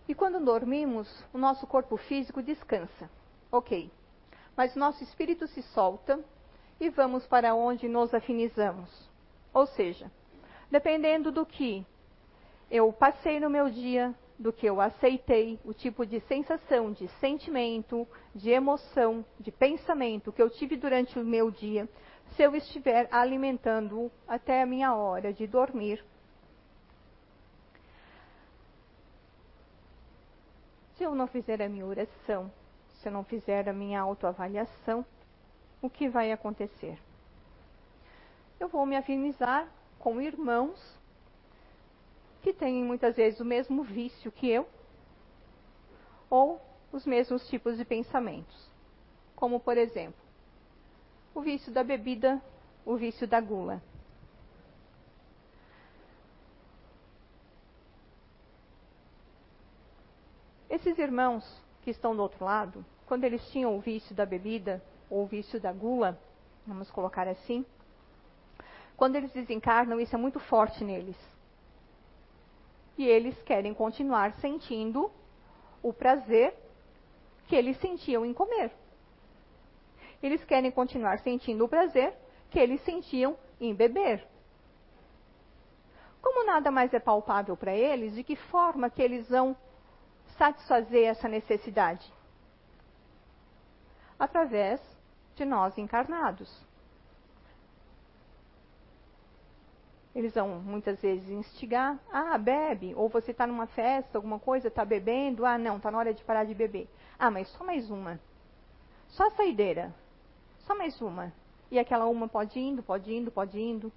E 0.07 0.13
quando 0.13 0.39
dormimos, 0.39 1.25
o 1.33 1.37
nosso 1.37 1.65
corpo 1.65 1.97
físico 1.97 2.43
descansa. 2.43 3.09
Ok. 3.51 3.91
Mas 4.55 4.75
nosso 4.75 5.03
espírito 5.03 5.47
se 5.47 5.63
solta 5.63 6.23
e 6.79 6.89
vamos 6.89 7.25
para 7.25 7.53
onde 7.55 7.87
nos 7.87 8.13
afinizamos. 8.13 9.09
Ou 9.53 9.65
seja, 9.65 10.11
dependendo 10.69 11.31
do 11.31 11.45
que 11.45 11.85
eu 12.69 12.91
passei 12.91 13.39
no 13.39 13.49
meu 13.49 13.69
dia, 13.69 14.13
do 14.37 14.51
que 14.51 14.65
eu 14.65 14.81
aceitei, 14.81 15.59
o 15.63 15.73
tipo 15.73 16.05
de 16.05 16.19
sensação, 16.21 16.91
de 16.91 17.07
sentimento, 17.19 18.07
de 18.33 18.49
emoção, 18.49 19.23
de 19.39 19.51
pensamento 19.51 20.31
que 20.31 20.41
eu 20.41 20.49
tive 20.49 20.75
durante 20.75 21.17
o 21.17 21.23
meu 21.23 21.49
dia, 21.49 21.87
se 22.31 22.43
eu 22.43 22.55
estiver 22.55 23.07
alimentando 23.11 24.11
até 24.27 24.61
a 24.61 24.65
minha 24.65 24.93
hora 24.93 25.31
de 25.31 25.47
dormir. 25.47 26.03
Se 30.97 31.03
eu 31.03 31.15
não 31.15 31.27
fizer 31.27 31.61
a 31.61 31.69
minha 31.69 31.85
oração, 31.85 32.51
se 32.95 33.07
eu 33.07 33.11
não 33.11 33.23
fizer 33.23 33.69
a 33.69 33.73
minha 33.73 34.01
autoavaliação, 34.01 35.05
o 35.85 35.89
que 35.89 36.09
vai 36.09 36.31
acontecer? 36.31 36.97
Eu 38.59 38.67
vou 38.67 38.85
me 38.85 38.95
afinizar 38.95 39.67
com 39.99 40.21
irmãos 40.21 40.79
que 42.41 42.53
têm 42.53 42.83
muitas 42.83 43.15
vezes 43.15 43.39
o 43.39 43.45
mesmo 43.45 43.83
vício 43.83 44.31
que 44.31 44.49
eu, 44.49 44.67
ou 46.29 46.61
os 46.91 47.05
mesmos 47.05 47.47
tipos 47.47 47.77
de 47.77 47.85
pensamentos. 47.85 48.69
Como, 49.35 49.59
por 49.59 49.77
exemplo, 49.77 50.19
o 51.33 51.41
vício 51.41 51.71
da 51.71 51.83
bebida, 51.83 52.41
o 52.85 52.95
vício 52.95 53.27
da 53.27 53.39
gula. 53.41 53.81
Esses 60.69 60.97
irmãos 60.97 61.45
que 61.83 61.91
estão 61.91 62.15
do 62.15 62.21
outro 62.21 62.43
lado, 62.43 62.85
quando 63.05 63.23
eles 63.23 63.45
tinham 63.49 63.75
o 63.75 63.79
vício 63.79 64.15
da 64.15 64.25
bebida 64.25 64.83
ou 65.09 65.25
vício 65.25 65.59
da 65.59 65.71
gula, 65.71 66.19
vamos 66.65 66.89
colocar 66.91 67.27
assim, 67.27 67.65
quando 68.97 69.15
eles 69.15 69.31
desencarnam, 69.31 69.99
isso 69.99 70.15
é 70.15 70.17
muito 70.17 70.39
forte 70.39 70.83
neles 70.83 71.17
e 72.97 73.05
eles 73.05 73.39
querem 73.43 73.73
continuar 73.73 74.33
sentindo 74.35 75.11
o 75.83 75.93
prazer 75.93 76.55
que 77.47 77.55
eles 77.55 77.77
sentiam 77.79 78.25
em 78.25 78.33
comer. 78.33 78.71
Eles 80.23 80.43
querem 80.45 80.71
continuar 80.71 81.19
sentindo 81.19 81.65
o 81.65 81.69
prazer 81.69 82.13
que 82.49 82.57
eles 82.57 82.81
sentiam 82.83 83.37
em 83.59 83.73
beber. 83.75 84.25
Como 86.21 86.45
nada 86.45 86.71
mais 86.71 86.93
é 86.93 86.99
palpável 86.99 87.55
para 87.55 87.75
eles, 87.75 88.15
de 88.15 88.23
que 88.23 88.35
forma 88.35 88.89
que 88.89 89.01
eles 89.01 89.29
vão 89.29 89.55
satisfazer 90.37 91.05
essa 91.05 91.27
necessidade? 91.27 92.11
Através 94.19 94.81
de 95.35 95.45
nós 95.45 95.77
encarnados. 95.77 96.49
Eles 100.15 100.33
vão 100.33 100.61
muitas 100.61 101.01
vezes 101.01 101.29
instigar, 101.29 101.99
ah, 102.09 102.37
bebe, 102.37 102.95
ou 102.95 103.09
você 103.09 103.31
está 103.31 103.45
numa 103.45 103.67
festa, 103.67 104.17
alguma 104.17 104.39
coisa, 104.39 104.69
está 104.69 104.85
bebendo, 104.85 105.45
ah, 105.45 105.57
não, 105.57 105.75
está 105.75 105.91
na 105.91 105.97
hora 105.97 106.13
de 106.13 106.23
parar 106.23 106.45
de 106.45 106.53
beber. 106.53 106.87
Ah, 107.19 107.29
mas 107.29 107.49
só 107.49 107.65
mais 107.65 107.91
uma. 107.91 108.17
Só 109.09 109.27
a 109.27 109.31
saideira. 109.31 109.93
Só 110.59 110.73
mais 110.73 111.01
uma. 111.01 111.33
E 111.69 111.77
aquela 111.77 112.05
uma 112.05 112.29
pode 112.29 112.57
indo, 112.59 112.81
pode 112.81 113.13
indo, 113.13 113.29
pode 113.29 113.59
indo. 113.59 113.91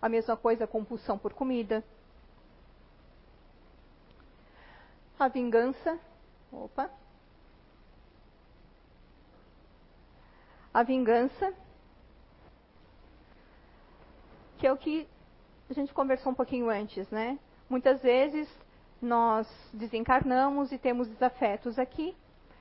A 0.00 0.08
mesma 0.08 0.36
coisa, 0.36 0.64
a 0.64 0.68
compulsão 0.68 1.18
por 1.18 1.32
comida. 1.32 1.82
A 5.18 5.26
vingança. 5.26 5.98
Opa. 6.52 6.88
A 10.78 10.84
vingança 10.84 11.52
que 14.58 14.64
é 14.64 14.72
o 14.72 14.76
que 14.76 15.08
a 15.68 15.72
gente 15.72 15.92
conversou 15.92 16.30
um 16.30 16.34
pouquinho 16.36 16.70
antes, 16.70 17.10
né? 17.10 17.36
Muitas 17.68 18.00
vezes 18.00 18.48
nós 19.02 19.48
desencarnamos 19.72 20.70
e 20.70 20.78
temos 20.78 21.08
desafetos 21.08 21.80
aqui. 21.80 22.16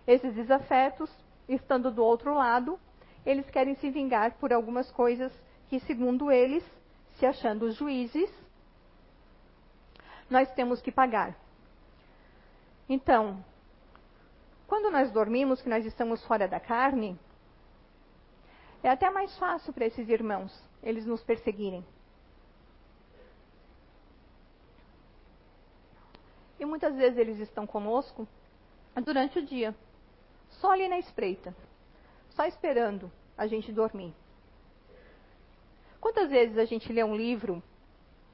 Esses 0.07 0.33
desafetos, 0.33 1.11
estando 1.47 1.91
do 1.91 2.03
outro 2.03 2.33
lado, 2.33 2.79
eles 3.23 3.47
querem 3.51 3.75
se 3.75 3.91
vingar 3.91 4.31
por 4.39 4.51
algumas 4.51 4.89
coisas 4.89 5.31
que, 5.69 5.79
segundo 5.81 6.31
eles, 6.31 6.65
se 7.19 7.25
achando 7.27 7.69
juízes, 7.69 8.31
nós 10.27 10.51
temos 10.55 10.81
que 10.81 10.91
pagar. 10.91 11.35
Então, 12.89 13.45
quando 14.65 14.89
nós 14.89 15.11
dormimos, 15.11 15.61
que 15.61 15.69
nós 15.69 15.85
estamos 15.85 16.25
fora 16.25 16.47
da 16.47 16.59
carne, 16.59 17.15
é 18.83 18.89
até 18.89 19.09
mais 19.09 19.37
fácil 19.37 19.73
para 19.73 19.85
esses 19.85 20.07
irmãos 20.09 20.51
eles 20.81 21.05
nos 21.05 21.23
perseguirem. 21.23 21.85
E 26.59 26.65
muitas 26.65 26.95
vezes 26.95 27.17
eles 27.17 27.39
estão 27.39 27.67
conosco 27.67 28.27
durante 29.03 29.39
o 29.39 29.45
dia, 29.45 29.75
só 30.49 30.71
ali 30.71 30.87
na 30.87 30.97
espreita, 30.97 31.55
só 32.31 32.45
esperando 32.45 33.11
a 33.37 33.45
gente 33.45 33.71
dormir. 33.71 34.13
Quantas 36.01 36.29
vezes 36.29 36.57
a 36.57 36.65
gente 36.65 36.91
lê 36.91 37.03
um 37.03 37.15
livro 37.15 37.61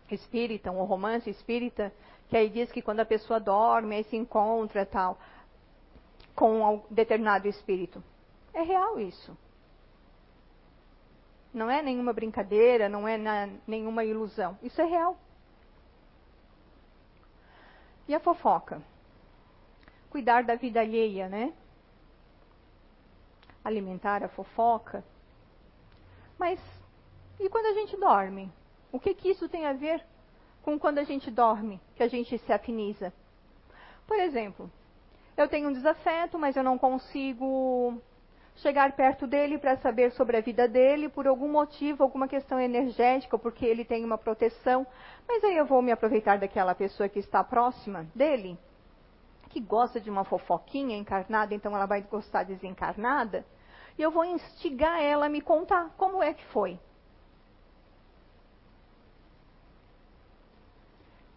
espírita, 0.10 0.72
um 0.72 0.84
romance 0.84 1.30
espírita, 1.30 1.92
que 2.30 2.38
aí 2.38 2.50
diz 2.50 2.72
que 2.72 2.82
quando 2.82 3.02
a 3.02 3.06
pessoa 3.06 3.40
dorme, 3.40 3.96
aí 3.96 4.04
se 4.06 4.16
encontra 4.16 4.86
tal, 4.86 5.18
com 6.36 6.62
um 6.62 6.82
determinado 6.90 7.48
espírito. 7.48 8.04
É 8.54 8.62
real 8.62 9.00
isso. 9.00 9.36
Não 11.54 11.70
é 11.70 11.82
nenhuma 11.82 12.14
brincadeira, 12.14 12.90
não 12.90 13.08
é 13.08 13.18
na, 13.18 13.48
nenhuma 13.68 14.04
ilusão. 14.04 14.58
Isso 14.64 14.82
é 14.82 14.86
real. 14.86 15.18
E 18.08 18.16
a 18.16 18.20
fofoca? 18.20 18.82
Cuidar 20.10 20.44
da 20.44 20.56
vida 20.56 20.80
alheia, 20.80 21.30
né? 21.30 21.54
Alimentar 23.64 24.24
a 24.24 24.28
fofoca. 24.28 25.04
Mas 26.38 26.60
e 27.40 27.50
quando 27.50 27.68
a 27.68 27.74
gente 27.74 27.98
dorme? 27.98 28.52
O 28.92 29.00
que, 29.00 29.14
que 29.14 29.30
isso 29.30 29.50
tem 29.50 29.66
a 29.66 29.74
ver 29.74 30.04
com 30.62 30.80
quando 30.80 31.00
a 31.00 31.04
gente 31.04 31.30
dorme, 31.30 31.80
que 31.96 32.04
a 32.04 32.08
gente 32.08 32.38
se 32.38 32.54
afiniza? 32.54 33.14
Por 34.08 34.20
exemplo, 34.20 34.72
eu 35.36 35.48
tenho 35.48 35.70
um 35.70 35.74
desafeto, 35.74 36.38
mas 36.38 36.56
eu 36.56 36.64
não 36.64 36.78
consigo 36.78 38.02
chegar 38.56 38.92
perto 38.94 39.26
dele 39.26 39.58
para 39.58 39.78
saber 39.78 40.12
sobre 40.12 40.38
a 40.38 40.42
vida 40.42 40.68
dele 40.68 41.10
por 41.10 41.28
algum 41.28 41.48
motivo, 41.48 42.04
alguma 42.04 42.28
questão 42.28 42.60
energética, 42.60 43.38
porque 43.38 43.66
ele 43.66 43.84
tem 43.84 44.06
uma 44.06 44.18
proteção. 44.18 44.86
Mas 45.28 45.44
aí 45.44 45.58
eu 45.58 45.66
vou 45.66 45.82
me 45.82 45.92
aproveitar 45.92 46.38
daquela 46.38 46.76
pessoa 46.76 47.10
que 47.10 47.20
está 47.20 47.44
próxima 47.44 48.06
dele, 48.14 48.58
que 49.50 49.60
gosta 49.60 50.00
de 50.00 50.10
uma 50.10 50.24
fofoquinha 50.24 50.98
encarnada, 50.98 51.54
então 51.54 51.76
ela 51.76 51.86
vai 51.86 52.02
gostar 52.02 52.44
desencarnada, 52.44 53.46
e 53.98 54.02
eu 54.02 54.12
vou 54.12 54.26
instigar 54.26 55.02
ela 55.02 55.28
a 55.28 55.30
me 55.30 55.42
contar 55.42 55.92
como 55.98 56.22
é 56.22 56.34
que 56.34 56.46
foi. 56.46 56.80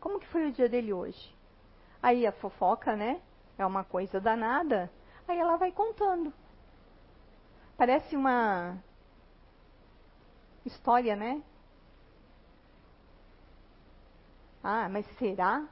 Como 0.00 0.20
que 0.20 0.26
foi 0.28 0.46
o 0.46 0.52
dia 0.52 0.68
dele 0.68 0.92
hoje? 0.92 1.34
Aí 2.02 2.26
a 2.26 2.32
fofoca, 2.32 2.94
né? 2.94 3.20
É 3.58 3.66
uma 3.66 3.82
coisa 3.82 4.20
danada. 4.20 4.90
Aí 5.26 5.36
ela 5.36 5.56
vai 5.56 5.72
contando. 5.72 6.32
Parece 7.76 8.16
uma 8.16 8.78
história, 10.64 11.14
né? 11.14 11.42
Ah, 14.64 14.88
mas 14.88 15.06
será 15.18 15.64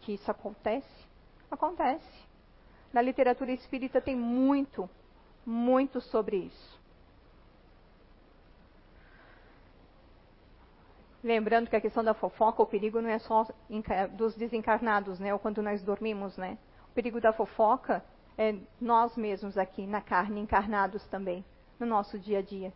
que 0.00 0.14
isso 0.14 0.30
acontece? 0.30 1.06
Acontece. 1.50 2.28
Na 2.92 3.02
literatura 3.02 3.52
espírita 3.52 4.00
tem 4.00 4.16
muito, 4.16 4.88
muito 5.44 6.00
sobre 6.00 6.36
isso. 6.36 6.80
Lembrando 11.22 11.68
que 11.68 11.76
a 11.76 11.80
questão 11.80 12.02
da 12.02 12.14
fofoca, 12.14 12.62
o 12.62 12.66
perigo 12.66 13.02
não 13.02 13.10
é 13.10 13.18
só 13.18 13.46
dos 14.12 14.34
desencarnados, 14.34 15.20
né? 15.20 15.32
Ou 15.32 15.38
quando 15.38 15.62
nós 15.62 15.82
dormimos, 15.82 16.36
né? 16.38 16.56
O 16.88 16.94
perigo 16.94 17.20
da 17.20 17.32
fofoca 17.32 18.02
é 18.40 18.58
nós 18.80 19.18
mesmos 19.18 19.58
aqui 19.58 19.86
na 19.86 20.00
carne, 20.00 20.40
encarnados 20.40 21.06
também, 21.08 21.44
no 21.78 21.84
nosso 21.84 22.18
dia 22.18 22.38
a 22.38 22.42
dia. 22.42 22.72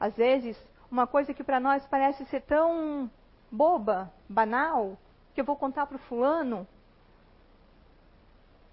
Às 0.00 0.16
vezes, 0.16 0.56
uma 0.90 1.06
coisa 1.06 1.34
que 1.34 1.44
para 1.44 1.60
nós 1.60 1.86
parece 1.86 2.24
ser 2.24 2.40
tão 2.40 3.10
boba, 3.52 4.10
banal, 4.26 4.96
que 5.34 5.42
eu 5.42 5.44
vou 5.44 5.56
contar 5.56 5.84
para 5.84 5.96
o 5.96 6.00
fulano, 6.00 6.66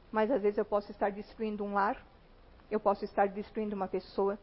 mas 0.10 0.32
às 0.32 0.42
vezes 0.42 0.58
eu 0.58 0.64
posso 0.64 0.90
estar 0.90 1.12
destruindo 1.12 1.66
um 1.66 1.74
lar, 1.74 2.02
eu 2.72 2.80
posso 2.80 3.04
estar 3.04 3.28
destruindo 3.28 3.76
uma 3.76 3.90
pessoa. 3.90 4.40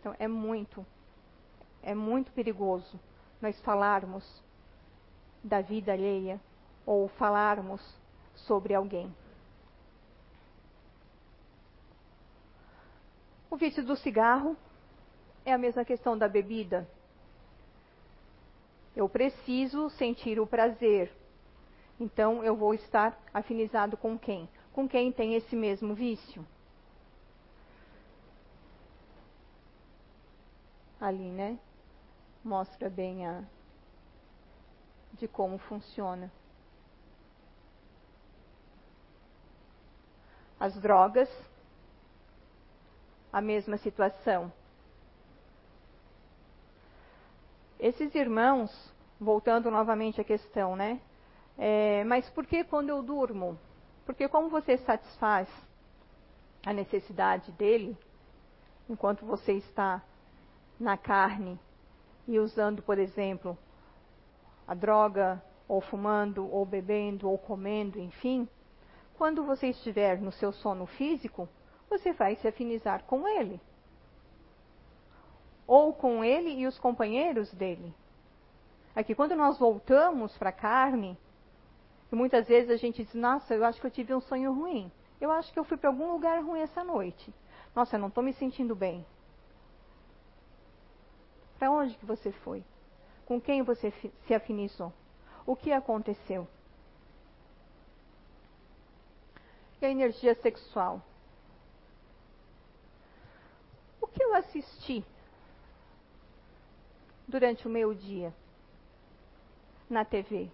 Então 0.00 0.16
é 0.18 0.26
muito, 0.26 0.86
é 1.82 1.94
muito 1.94 2.32
perigoso 2.32 2.98
nós 3.38 3.60
falarmos 3.60 4.42
da 5.44 5.60
vida 5.60 5.92
alheia 5.92 6.40
ou 6.86 7.06
falarmos 7.06 8.05
sobre 8.36 8.74
alguém. 8.74 9.14
O 13.50 13.56
vício 13.56 13.84
do 13.84 13.96
cigarro 13.96 14.56
é 15.44 15.52
a 15.52 15.58
mesma 15.58 15.84
questão 15.84 16.16
da 16.16 16.28
bebida. 16.28 16.88
Eu 18.94 19.08
preciso 19.08 19.88
sentir 19.90 20.40
o 20.40 20.46
prazer. 20.46 21.12
Então 21.98 22.44
eu 22.44 22.56
vou 22.56 22.74
estar 22.74 23.18
afinizado 23.32 23.96
com 23.96 24.18
quem? 24.18 24.48
Com 24.72 24.88
quem 24.88 25.10
tem 25.12 25.34
esse 25.34 25.56
mesmo 25.56 25.94
vício. 25.94 26.46
Ali, 31.00 31.30
né? 31.30 31.58
Mostra 32.44 32.90
bem 32.90 33.26
a 33.26 33.44
de 35.14 35.26
como 35.26 35.56
funciona. 35.58 36.30
As 40.58 40.74
drogas, 40.80 41.28
a 43.32 43.40
mesma 43.40 43.76
situação. 43.76 44.52
Esses 47.78 48.14
irmãos, 48.14 48.70
voltando 49.20 49.70
novamente 49.70 50.20
à 50.20 50.24
questão, 50.24 50.74
né? 50.74 51.00
É, 51.58 52.04
mas 52.04 52.28
por 52.30 52.46
que 52.46 52.64
quando 52.64 52.88
eu 52.88 53.02
durmo? 53.02 53.58
Porque 54.06 54.28
como 54.28 54.48
você 54.48 54.78
satisfaz 54.78 55.48
a 56.64 56.72
necessidade 56.72 57.52
dele, 57.52 57.96
enquanto 58.88 59.26
você 59.26 59.52
está 59.52 60.02
na 60.80 60.96
carne 60.96 61.58
e 62.26 62.38
usando, 62.38 62.82
por 62.82 62.98
exemplo, 62.98 63.56
a 64.66 64.74
droga, 64.74 65.42
ou 65.68 65.80
fumando, 65.80 66.50
ou 66.50 66.64
bebendo, 66.64 67.28
ou 67.28 67.36
comendo, 67.36 67.98
enfim, 67.98 68.48
quando 69.16 69.44
você 69.44 69.68
estiver 69.68 70.20
no 70.20 70.30
seu 70.32 70.52
sono 70.52 70.86
físico, 70.86 71.48
você 71.88 72.12
vai 72.12 72.36
se 72.36 72.46
afinizar 72.46 73.04
com 73.04 73.26
ele. 73.26 73.60
Ou 75.66 75.92
com 75.92 76.22
ele 76.22 76.50
e 76.50 76.66
os 76.66 76.78
companheiros 76.78 77.52
dele. 77.52 77.92
Aqui, 78.94 79.14
quando 79.14 79.34
nós 79.34 79.58
voltamos 79.58 80.36
para 80.38 80.50
a 80.50 80.52
carne, 80.52 81.18
muitas 82.10 82.46
vezes 82.46 82.70
a 82.70 82.76
gente 82.76 83.04
diz: 83.04 83.14
Nossa, 83.14 83.54
eu 83.54 83.64
acho 83.64 83.80
que 83.80 83.86
eu 83.86 83.90
tive 83.90 84.14
um 84.14 84.20
sonho 84.20 84.52
ruim. 84.52 84.90
Eu 85.20 85.30
acho 85.30 85.52
que 85.52 85.58
eu 85.58 85.64
fui 85.64 85.76
para 85.76 85.90
algum 85.90 86.12
lugar 86.12 86.42
ruim 86.42 86.60
essa 86.60 86.84
noite. 86.84 87.32
Nossa, 87.74 87.96
eu 87.96 88.00
não 88.00 88.08
estou 88.08 88.22
me 88.22 88.32
sentindo 88.32 88.74
bem. 88.74 89.04
Para 91.58 91.70
onde 91.70 91.96
que 91.96 92.04
você 92.04 92.32
foi? 92.32 92.62
Com 93.24 93.40
quem 93.40 93.62
você 93.62 93.90
se 94.26 94.34
afinizou? 94.34 94.92
O 95.46 95.56
que 95.56 95.72
aconteceu? 95.72 96.46
E 99.80 99.86
a 99.86 99.90
energia 99.90 100.34
sexual. 100.36 101.02
O 104.00 104.06
que 104.06 104.22
eu 104.22 104.34
assisti 104.34 105.04
durante 107.26 107.66
o 107.66 107.70
meu 107.70 107.94
dia 107.94 108.32
na 109.88 110.04
TV, 110.04 110.50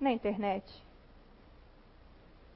na 0.00 0.10
internet? 0.10 0.64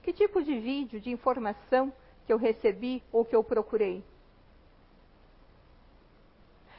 Que 0.02 0.12
tipo 0.12 0.42
de 0.42 0.58
vídeo, 0.58 1.00
de 1.00 1.10
informação 1.10 1.92
que 2.24 2.32
eu 2.32 2.38
recebi 2.38 3.02
ou 3.12 3.24
que 3.24 3.34
eu 3.34 3.42
procurei? 3.42 4.04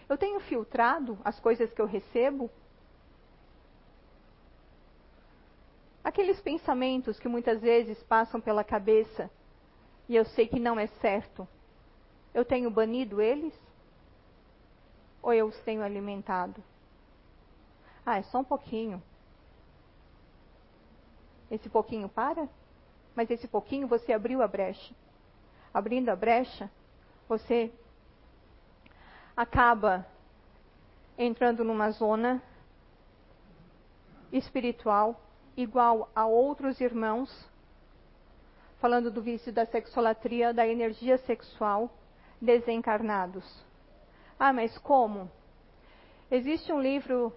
Eu 0.09 0.17
tenho 0.17 0.39
filtrado 0.39 1.17
as 1.23 1.37
coisas 1.39 1.71
que 1.73 1.81
eu 1.81 1.85
recebo 1.85 2.49
aqueles 6.07 6.39
pensamentos 6.39 7.19
que 7.19 7.27
muitas 7.27 7.59
vezes 7.59 8.01
passam 8.03 8.39
pela 8.39 8.63
cabeça 8.63 9.29
e 10.07 10.15
eu 10.15 10.23
sei 10.23 10.47
que 10.47 10.57
não 10.57 10.79
é 10.79 10.87
certo, 10.87 11.45
eu 12.33 12.45
tenho 12.45 12.71
banido 12.71 13.21
eles? 13.21 13.53
Ou 15.21 15.33
eu 15.33 15.47
os 15.47 15.59
tenho 15.63 15.83
alimentado? 15.83 16.63
Ah, 18.05 18.19
é 18.19 18.23
só 18.23 18.39
um 18.39 18.43
pouquinho. 18.45 19.03
Esse 21.51 21.67
pouquinho 21.67 22.07
para? 22.07 22.47
Mas 23.13 23.29
esse 23.29 23.45
pouquinho 23.45 23.85
você 23.85 24.13
abriu 24.13 24.41
a 24.41 24.47
brecha. 24.47 24.95
Abrindo 25.73 26.07
a 26.07 26.15
brecha, 26.15 26.71
você 27.27 27.69
acaba 29.35 30.07
entrando 31.17 31.65
numa 31.65 31.91
zona 31.91 32.41
espiritual 34.31 35.26
igual 35.57 36.09
a 36.15 36.27
outros 36.27 36.79
irmãos, 36.79 37.49
falando 38.79 39.09
do 39.09 39.21
vício 39.21 39.51
da 39.51 39.65
sexolatria, 39.65 40.53
da 40.53 40.67
energia 40.67 41.17
sexual, 41.17 41.89
desencarnados. 42.39 43.43
Ah, 44.39 44.53
mas 44.53 44.77
como? 44.77 45.29
Existe 46.29 46.71
um 46.71 46.79
livro 46.79 47.33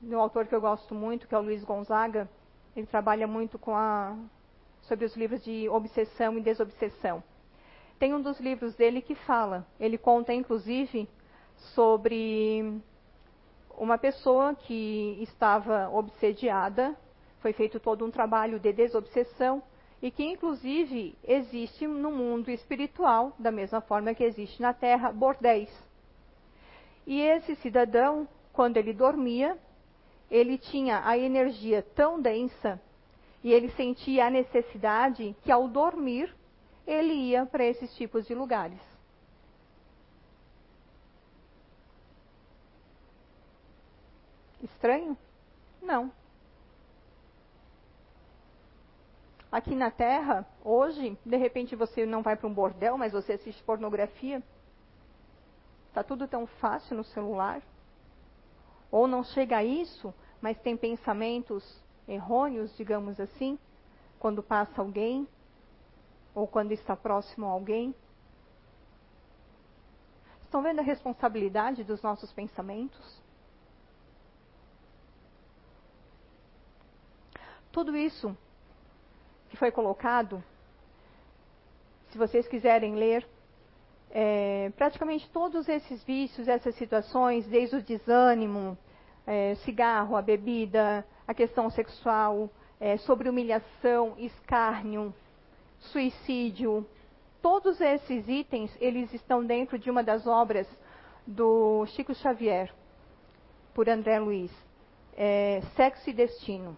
de 0.00 0.14
um 0.14 0.20
autor 0.20 0.46
que 0.46 0.54
eu 0.54 0.60
gosto 0.60 0.94
muito, 0.94 1.26
que 1.26 1.34
é 1.34 1.38
o 1.38 1.42
Luiz 1.42 1.64
Gonzaga. 1.64 2.28
Ele 2.76 2.86
trabalha 2.86 3.26
muito 3.26 3.58
com 3.58 3.74
a, 3.74 4.16
sobre 4.82 5.04
os 5.04 5.16
livros 5.16 5.42
de 5.42 5.68
obsessão 5.68 6.38
e 6.38 6.40
desobsessão. 6.40 7.22
Tem 7.98 8.14
um 8.14 8.22
dos 8.22 8.38
livros 8.38 8.76
dele 8.76 9.02
que 9.02 9.14
fala, 9.14 9.66
ele 9.80 9.98
conta 9.98 10.32
inclusive 10.32 11.08
sobre 11.74 12.80
uma 13.76 13.98
pessoa 13.98 14.54
que 14.54 15.18
estava 15.20 15.88
obsediada 15.90 16.96
foi 17.44 17.52
feito 17.52 17.78
todo 17.78 18.06
um 18.06 18.10
trabalho 18.10 18.58
de 18.58 18.72
desobsessão 18.72 19.62
e 20.00 20.10
que, 20.10 20.24
inclusive, 20.24 21.14
existe 21.22 21.86
no 21.86 22.10
mundo 22.10 22.50
espiritual, 22.50 23.34
da 23.38 23.52
mesma 23.52 23.82
forma 23.82 24.14
que 24.14 24.24
existe 24.24 24.62
na 24.62 24.72
Terra, 24.72 25.12
bordéis. 25.12 25.68
E 27.06 27.20
esse 27.20 27.54
cidadão, 27.56 28.26
quando 28.50 28.78
ele 28.78 28.94
dormia, 28.94 29.58
ele 30.30 30.56
tinha 30.56 31.06
a 31.06 31.18
energia 31.18 31.82
tão 31.94 32.18
densa 32.18 32.80
e 33.42 33.52
ele 33.52 33.68
sentia 33.72 34.24
a 34.24 34.30
necessidade 34.30 35.36
que, 35.42 35.52
ao 35.52 35.68
dormir, 35.68 36.34
ele 36.86 37.12
ia 37.12 37.44
para 37.44 37.62
esses 37.62 37.94
tipos 37.94 38.26
de 38.26 38.34
lugares. 38.34 38.80
Estranho? 44.62 45.14
Não. 45.82 46.23
Aqui 49.54 49.72
na 49.76 49.88
Terra, 49.88 50.44
hoje, 50.64 51.16
de 51.24 51.36
repente 51.36 51.76
você 51.76 52.04
não 52.04 52.22
vai 52.22 52.34
para 52.36 52.48
um 52.48 52.52
bordel, 52.52 52.98
mas 52.98 53.12
você 53.12 53.34
assiste 53.34 53.62
pornografia. 53.62 54.42
Está 55.86 56.02
tudo 56.02 56.26
tão 56.26 56.44
fácil 56.44 56.96
no 56.96 57.04
celular. 57.04 57.62
Ou 58.90 59.06
não 59.06 59.22
chega 59.22 59.58
a 59.58 59.64
isso, 59.64 60.12
mas 60.40 60.58
tem 60.58 60.76
pensamentos 60.76 61.80
errôneos, 62.08 62.76
digamos 62.76 63.20
assim, 63.20 63.56
quando 64.18 64.42
passa 64.42 64.82
alguém, 64.82 65.28
ou 66.34 66.48
quando 66.48 66.72
está 66.72 66.96
próximo 66.96 67.46
a 67.46 67.50
alguém. 67.50 67.94
Estão 70.42 70.62
vendo 70.62 70.80
a 70.80 70.82
responsabilidade 70.82 71.84
dos 71.84 72.02
nossos 72.02 72.32
pensamentos? 72.32 73.22
Tudo 77.70 77.96
isso 77.96 78.36
que 79.54 79.58
foi 79.60 79.70
colocado, 79.70 80.42
se 82.10 82.18
vocês 82.18 82.48
quiserem 82.48 82.96
ler, 82.96 83.24
é, 84.10 84.72
praticamente 84.76 85.30
todos 85.30 85.68
esses 85.68 86.02
vícios, 86.02 86.48
essas 86.48 86.74
situações, 86.74 87.46
desde 87.46 87.76
o 87.76 87.82
desânimo, 87.82 88.76
é, 89.24 89.54
cigarro, 89.64 90.16
a 90.16 90.22
bebida, 90.22 91.06
a 91.26 91.32
questão 91.32 91.70
sexual, 91.70 92.50
é, 92.80 92.96
sobre 92.96 93.28
humilhação, 93.28 94.14
escárnio, 94.18 95.14
suicídio, 95.78 96.84
todos 97.40 97.80
esses 97.80 98.28
itens, 98.28 98.76
eles 98.80 99.14
estão 99.14 99.44
dentro 99.44 99.78
de 99.78 99.88
uma 99.88 100.02
das 100.02 100.26
obras 100.26 100.66
do 101.24 101.86
Chico 101.86 102.12
Xavier, 102.12 102.74
por 103.72 103.88
André 103.88 104.18
Luiz, 104.18 104.50
é, 105.16 105.62
Sexo 105.76 106.10
e 106.10 106.12
Destino. 106.12 106.76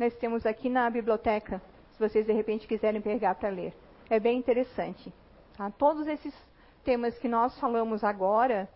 Nós 0.00 0.14
temos 0.14 0.46
aqui 0.46 0.70
na 0.70 0.88
biblioteca, 0.88 1.60
se 1.92 1.98
vocês 1.98 2.24
de 2.24 2.32
repente 2.32 2.66
quiserem 2.66 3.02
pegar 3.02 3.34
para 3.34 3.50
ler. 3.50 3.74
É 4.08 4.18
bem 4.18 4.38
interessante. 4.38 5.12
Tá? 5.54 5.70
Todos 5.72 6.06
esses 6.06 6.34
temas 6.82 7.18
que 7.18 7.28
nós 7.28 7.60
falamos 7.60 8.02
agora 8.02 8.66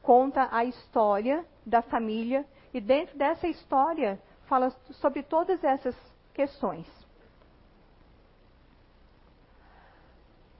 conta 0.00 0.48
a 0.52 0.64
história 0.64 1.44
da 1.66 1.82
família 1.82 2.46
e 2.72 2.80
dentro 2.80 3.18
dessa 3.18 3.48
história 3.48 4.16
fala 4.46 4.70
sobre 4.92 5.24
todas 5.24 5.64
essas 5.64 5.96
questões. 6.32 6.86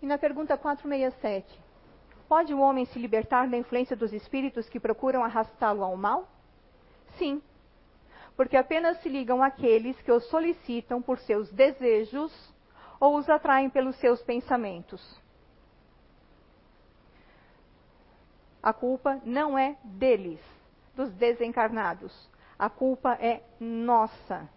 E 0.03 0.07
na 0.07 0.19
pergunta 0.19 0.59
467, 0.59 1.57
pode 2.29 2.53
o 2.53 2.59
homem 2.59 2.85
se 2.87 2.99
libertar 2.99 3.49
da 3.49 3.57
influência 3.57 3.95
dos 3.95 4.13
espíritos 4.13 4.69
que 4.69 4.81
procuram 4.81 5.23
arrastá-lo 5.23 5.85
ao 5.85 5.97
mal? 5.97 6.27
Sim, 7.17 7.41
porque 8.41 8.57
apenas 8.57 8.97
se 9.03 9.09
ligam 9.11 9.43
àqueles 9.43 10.01
que 10.01 10.11
os 10.11 10.25
solicitam 10.31 11.03
por 11.03 11.19
seus 11.19 11.53
desejos 11.53 12.33
ou 12.99 13.19
os 13.19 13.29
atraem 13.29 13.69
pelos 13.69 13.95
seus 13.97 14.23
pensamentos. 14.23 15.21
A 18.63 18.73
culpa 18.73 19.21
não 19.27 19.59
é 19.59 19.77
deles, 19.85 20.41
dos 20.97 21.13
desencarnados. 21.13 22.31
A 22.59 22.71
culpa 22.71 23.13
é 23.21 23.43
nossa. 23.61 24.49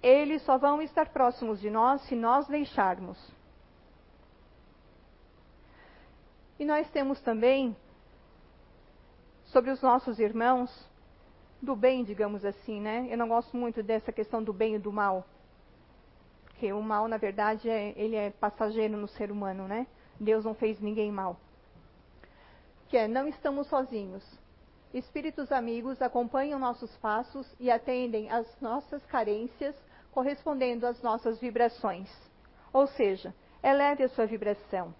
Eles 0.00 0.40
só 0.42 0.56
vão 0.56 0.80
estar 0.80 1.08
próximos 1.08 1.60
de 1.60 1.68
nós 1.68 2.00
se 2.02 2.14
nós 2.14 2.46
deixarmos. 2.46 3.18
E 6.60 6.64
nós 6.64 6.88
temos 6.92 7.20
também, 7.22 7.76
sobre 9.46 9.72
os 9.72 9.82
nossos 9.82 10.20
irmãos, 10.20 10.91
do 11.62 11.76
bem, 11.76 12.02
digamos 12.02 12.44
assim, 12.44 12.80
né? 12.80 13.06
Eu 13.08 13.16
não 13.16 13.28
gosto 13.28 13.56
muito 13.56 13.84
dessa 13.84 14.12
questão 14.12 14.42
do 14.42 14.52
bem 14.52 14.74
e 14.74 14.78
do 14.80 14.92
mal. 14.92 15.24
Porque 16.44 16.72
o 16.72 16.82
mal, 16.82 17.06
na 17.06 17.16
verdade, 17.16 17.70
é, 17.70 17.94
ele 17.96 18.16
é 18.16 18.30
passageiro 18.30 18.96
no 18.96 19.06
ser 19.06 19.30
humano, 19.30 19.68
né? 19.68 19.86
Deus 20.18 20.44
não 20.44 20.54
fez 20.54 20.80
ninguém 20.80 21.12
mal. 21.12 21.36
Que 22.88 22.96
é, 22.96 23.06
não 23.06 23.28
estamos 23.28 23.68
sozinhos. 23.68 24.24
Espíritos 24.92 25.52
amigos 25.52 26.02
acompanham 26.02 26.58
nossos 26.58 26.94
passos 26.96 27.46
e 27.60 27.70
atendem 27.70 28.28
às 28.28 28.60
nossas 28.60 29.04
carências, 29.06 29.76
correspondendo 30.10 30.84
às 30.84 31.00
nossas 31.00 31.40
vibrações. 31.40 32.10
Ou 32.72 32.88
seja, 32.88 33.32
eleve 33.62 34.02
a 34.02 34.08
sua 34.08 34.26
vibração. 34.26 34.92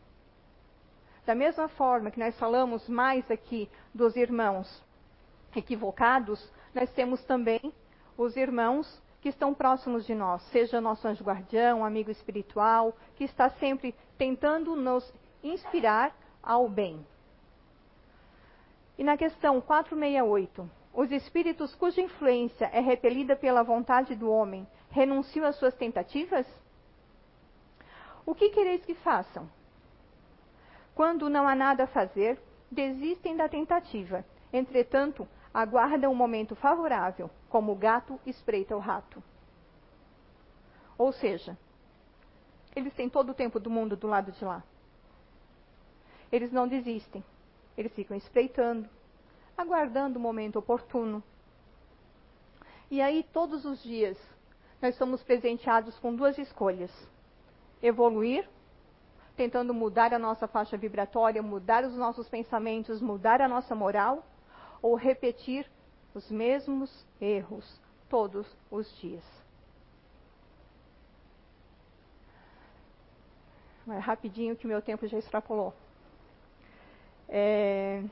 Da 1.26 1.34
mesma 1.34 1.68
forma 1.68 2.10
que 2.10 2.20
nós 2.20 2.38
falamos 2.38 2.88
mais 2.88 3.28
aqui 3.30 3.68
dos 3.92 4.16
irmãos 4.16 4.82
equivocados, 5.58 6.52
nós 6.74 6.90
temos 6.92 7.22
também 7.24 7.72
os 8.16 8.36
irmãos 8.36 9.02
que 9.20 9.28
estão 9.28 9.54
próximos 9.54 10.04
de 10.04 10.14
nós, 10.14 10.42
seja 10.50 10.80
nosso 10.80 11.06
anjo 11.06 11.22
guardião, 11.22 11.84
amigo 11.84 12.10
espiritual, 12.10 12.94
que 13.14 13.24
está 13.24 13.48
sempre 13.50 13.94
tentando 14.18 14.74
nos 14.74 15.12
inspirar 15.42 16.14
ao 16.42 16.68
bem. 16.68 17.06
E 18.98 19.04
na 19.04 19.16
questão 19.16 19.60
468, 19.60 20.68
os 20.92 21.10
espíritos 21.10 21.74
cuja 21.74 22.00
influência 22.00 22.66
é 22.72 22.80
repelida 22.80 23.34
pela 23.34 23.62
vontade 23.62 24.14
do 24.14 24.30
homem 24.30 24.66
renunciam 24.90 25.46
às 25.46 25.56
suas 25.56 25.74
tentativas? 25.74 26.46
O 28.26 28.34
que 28.34 28.50
quereis 28.50 28.84
que 28.84 28.94
façam? 28.94 29.48
Quando 30.94 31.30
não 31.30 31.48
há 31.48 31.54
nada 31.54 31.84
a 31.84 31.88
fazer, 31.88 32.38
desistem 32.70 33.36
da 33.36 33.48
tentativa. 33.48 34.24
Entretanto, 34.52 35.26
aguardam 35.52 36.10
um 36.10 36.14
momento 36.14 36.54
favorável, 36.54 37.30
como 37.48 37.72
o 37.72 37.76
gato 37.76 38.18
espreita 38.26 38.76
o 38.76 38.80
rato. 38.80 39.22
Ou 40.96 41.12
seja, 41.12 41.56
eles 42.74 42.94
têm 42.94 43.08
todo 43.08 43.30
o 43.30 43.34
tempo 43.34 43.60
do 43.60 43.70
mundo 43.70 43.96
do 43.96 44.06
lado 44.06 44.32
de 44.32 44.44
lá. 44.44 44.62
Eles 46.30 46.50
não 46.50 46.66
desistem. 46.66 47.22
Eles 47.76 47.92
ficam 47.94 48.16
espreitando, 48.16 48.88
aguardando 49.56 50.18
o 50.18 50.22
momento 50.22 50.58
oportuno. 50.58 51.22
E 52.90 53.00
aí, 53.00 53.22
todos 53.32 53.64
os 53.64 53.82
dias, 53.82 54.18
nós 54.80 54.94
somos 54.96 55.22
presenteados 55.22 55.98
com 55.98 56.14
duas 56.14 56.38
escolhas: 56.38 56.90
evoluir 57.82 58.48
tentando 59.36 59.72
mudar 59.72 60.12
a 60.12 60.18
nossa 60.18 60.46
faixa 60.46 60.76
vibratória, 60.76 61.42
mudar 61.42 61.84
os 61.84 61.96
nossos 61.96 62.28
pensamentos, 62.28 63.00
mudar 63.00 63.40
a 63.40 63.48
nossa 63.48 63.74
moral, 63.74 64.24
ou 64.82 64.96
repetir 64.96 65.70
os 66.12 66.28
mesmos 66.30 67.06
erros 67.20 67.80
todos 68.10 68.46
os 68.70 68.94
dias. 69.00 69.24
Mas 73.86 74.04
rapidinho 74.04 74.56
que 74.56 74.66
o 74.66 74.68
meu 74.68 74.82
tempo 74.82 75.06
já 75.06 75.18
extrapolou. 75.18 75.72
É... 77.28 78.02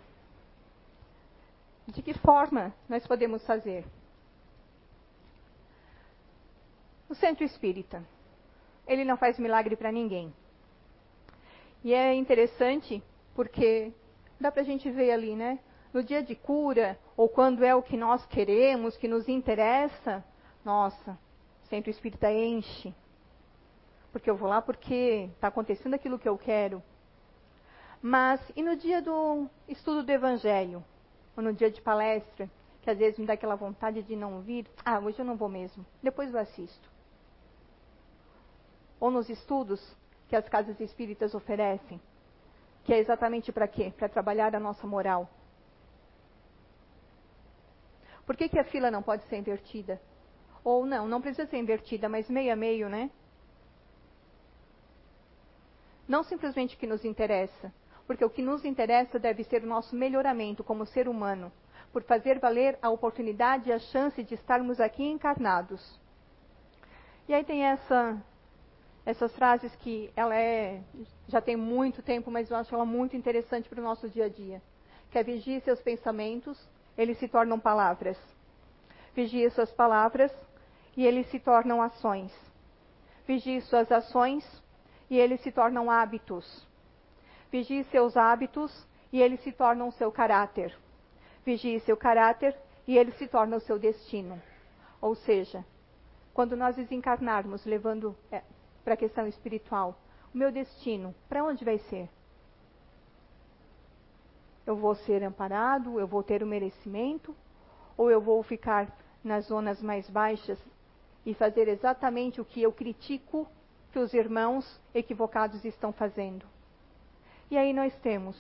De 1.88 2.02
que 2.02 2.14
forma 2.14 2.72
nós 2.88 3.06
podemos 3.06 3.44
fazer? 3.44 3.84
O 7.08 7.14
centro 7.14 7.44
espírita, 7.44 8.04
ele 8.86 9.04
não 9.04 9.16
faz 9.16 9.38
milagre 9.38 9.74
para 9.74 9.90
ninguém. 9.90 10.32
E 11.82 11.92
é 11.92 12.14
interessante 12.14 13.02
porque 13.34 13.92
dá 14.40 14.52
para 14.52 14.62
a 14.62 14.64
gente 14.64 14.88
ver 14.90 15.10
ali, 15.10 15.34
né? 15.34 15.58
No 15.92 16.02
dia 16.02 16.22
de 16.22 16.34
cura, 16.34 16.98
ou 17.16 17.28
quando 17.28 17.64
é 17.64 17.74
o 17.74 17.82
que 17.82 17.96
nós 17.96 18.24
queremos, 18.26 18.96
que 18.96 19.08
nos 19.08 19.28
interessa, 19.28 20.24
nossa, 20.64 21.18
o 21.72 21.90
espírita 21.90 22.32
enche. 22.32 22.94
Porque 24.12 24.28
eu 24.28 24.36
vou 24.36 24.48
lá 24.48 24.60
porque 24.60 25.30
está 25.34 25.48
acontecendo 25.48 25.94
aquilo 25.94 26.18
que 26.18 26.28
eu 26.28 26.36
quero. 26.36 26.82
Mas, 28.02 28.40
e 28.56 28.62
no 28.62 28.76
dia 28.76 29.00
do 29.00 29.48
estudo 29.68 30.02
do 30.02 30.10
Evangelho? 30.10 30.82
Ou 31.36 31.42
no 31.42 31.52
dia 31.52 31.70
de 31.70 31.80
palestra, 31.80 32.50
que 32.82 32.90
às 32.90 32.98
vezes 32.98 33.18
me 33.18 33.26
dá 33.26 33.34
aquela 33.34 33.54
vontade 33.54 34.02
de 34.02 34.16
não 34.16 34.40
vir? 34.40 34.66
Ah, 34.84 34.98
hoje 34.98 35.18
eu 35.18 35.24
não 35.24 35.36
vou 35.36 35.48
mesmo, 35.48 35.84
depois 36.02 36.32
eu 36.32 36.40
assisto. 36.40 36.90
Ou 38.98 39.10
nos 39.10 39.28
estudos, 39.28 39.96
que 40.28 40.36
as 40.36 40.48
casas 40.48 40.78
espíritas 40.80 41.34
oferecem, 41.34 42.00
que 42.84 42.92
é 42.92 42.98
exatamente 42.98 43.52
para 43.52 43.68
quê? 43.68 43.92
Para 43.96 44.08
trabalhar 44.08 44.54
a 44.54 44.60
nossa 44.60 44.86
moral. 44.86 45.28
Por 48.30 48.36
que, 48.36 48.48
que 48.48 48.60
a 48.60 48.64
fila 48.64 48.92
não 48.92 49.02
pode 49.02 49.24
ser 49.24 49.38
invertida? 49.38 50.00
Ou 50.62 50.86
não, 50.86 51.08
não 51.08 51.20
precisa 51.20 51.50
ser 51.50 51.56
invertida, 51.56 52.08
mas 52.08 52.30
meio 52.30 52.52
a 52.52 52.54
meio, 52.54 52.88
né? 52.88 53.10
Não 56.06 56.22
simplesmente 56.22 56.76
o 56.76 56.78
que 56.78 56.86
nos 56.86 57.04
interessa, 57.04 57.74
porque 58.06 58.24
o 58.24 58.30
que 58.30 58.40
nos 58.40 58.64
interessa 58.64 59.18
deve 59.18 59.42
ser 59.42 59.64
o 59.64 59.66
nosso 59.66 59.96
melhoramento 59.96 60.62
como 60.62 60.86
ser 60.86 61.08
humano, 61.08 61.50
por 61.92 62.04
fazer 62.04 62.38
valer 62.38 62.78
a 62.80 62.88
oportunidade 62.88 63.68
e 63.68 63.72
a 63.72 63.80
chance 63.80 64.22
de 64.22 64.34
estarmos 64.34 64.78
aqui 64.78 65.02
encarnados. 65.02 65.98
E 67.26 67.34
aí 67.34 67.42
tem 67.42 67.64
essa 67.64 68.16
essas 69.04 69.34
frases 69.34 69.74
que 69.74 70.12
ela 70.14 70.36
é 70.36 70.84
já 71.26 71.40
tem 71.40 71.56
muito 71.56 72.00
tempo, 72.00 72.30
mas 72.30 72.48
eu 72.48 72.56
acho 72.56 72.72
ela 72.72 72.86
muito 72.86 73.16
interessante 73.16 73.68
para 73.68 73.80
o 73.80 73.84
nosso 73.84 74.08
dia 74.08 74.26
a 74.26 74.28
dia. 74.28 74.62
Que 75.10 75.18
é 75.18 75.60
seus 75.64 75.82
pensamentos, 75.82 76.56
eles 77.00 77.16
se 77.16 77.26
tornam 77.26 77.58
palavras. 77.58 78.18
Vigie 79.14 79.48
suas 79.48 79.72
palavras 79.72 80.30
e 80.94 81.06
eles 81.06 81.26
se 81.30 81.40
tornam 81.40 81.80
ações. 81.80 82.30
Vigie 83.26 83.62
suas 83.62 83.90
ações 83.90 84.44
e 85.08 85.18
eles 85.18 85.40
se 85.40 85.50
tornam 85.50 85.90
hábitos. 85.90 86.68
Vigie 87.50 87.84
seus 87.84 88.18
hábitos 88.18 88.86
e 89.10 89.22
eles 89.22 89.40
se 89.40 89.50
tornam 89.50 89.90
seu 89.90 90.12
caráter. 90.12 90.76
Vigie 91.42 91.80
seu 91.80 91.96
caráter 91.96 92.54
e 92.86 92.98
ele 92.98 93.12
se 93.12 93.26
torna 93.26 93.56
o 93.56 93.60
seu 93.60 93.78
destino. 93.78 94.38
Ou 95.00 95.14
seja, 95.14 95.64
quando 96.34 96.54
nós 96.54 96.76
desencarnarmos, 96.76 97.64
levando 97.64 98.14
é, 98.30 98.42
para 98.84 98.92
a 98.92 98.98
questão 98.98 99.26
espiritual, 99.26 99.98
o 100.34 100.36
meu 100.36 100.52
destino, 100.52 101.14
para 101.30 101.42
onde 101.42 101.64
vai 101.64 101.78
ser? 101.78 102.10
Eu 104.70 104.76
vou 104.76 104.94
ser 104.94 105.24
amparado, 105.24 105.98
eu 105.98 106.06
vou 106.06 106.22
ter 106.22 106.44
o 106.44 106.46
merecimento, 106.46 107.34
ou 107.96 108.08
eu 108.08 108.20
vou 108.20 108.40
ficar 108.40 108.96
nas 109.24 109.46
zonas 109.46 109.82
mais 109.82 110.08
baixas 110.08 110.60
e 111.26 111.34
fazer 111.34 111.66
exatamente 111.66 112.40
o 112.40 112.44
que 112.44 112.62
eu 112.62 112.72
critico 112.72 113.48
que 113.90 113.98
os 113.98 114.14
irmãos 114.14 114.80
equivocados 114.94 115.64
estão 115.64 115.92
fazendo? 115.92 116.46
E 117.50 117.58
aí 117.58 117.72
nós 117.72 117.92
temos 117.96 118.36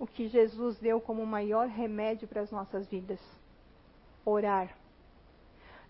o 0.00 0.04
que 0.04 0.26
Jesus 0.26 0.80
deu 0.80 1.00
como 1.00 1.22
o 1.22 1.26
maior 1.28 1.68
remédio 1.68 2.26
para 2.26 2.40
as 2.40 2.50
nossas 2.50 2.88
vidas: 2.88 3.20
orar. 4.24 4.76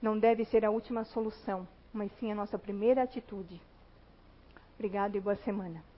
Não 0.02 0.18
deve 0.18 0.44
ser 0.44 0.66
a 0.66 0.70
última 0.70 1.02
solução, 1.04 1.66
mas 1.94 2.12
sim 2.18 2.30
a 2.30 2.34
nossa 2.34 2.58
primeira 2.58 3.04
atitude. 3.04 3.58
Obrigado 4.74 5.16
e 5.16 5.20
boa 5.20 5.36
semana. 5.36 5.93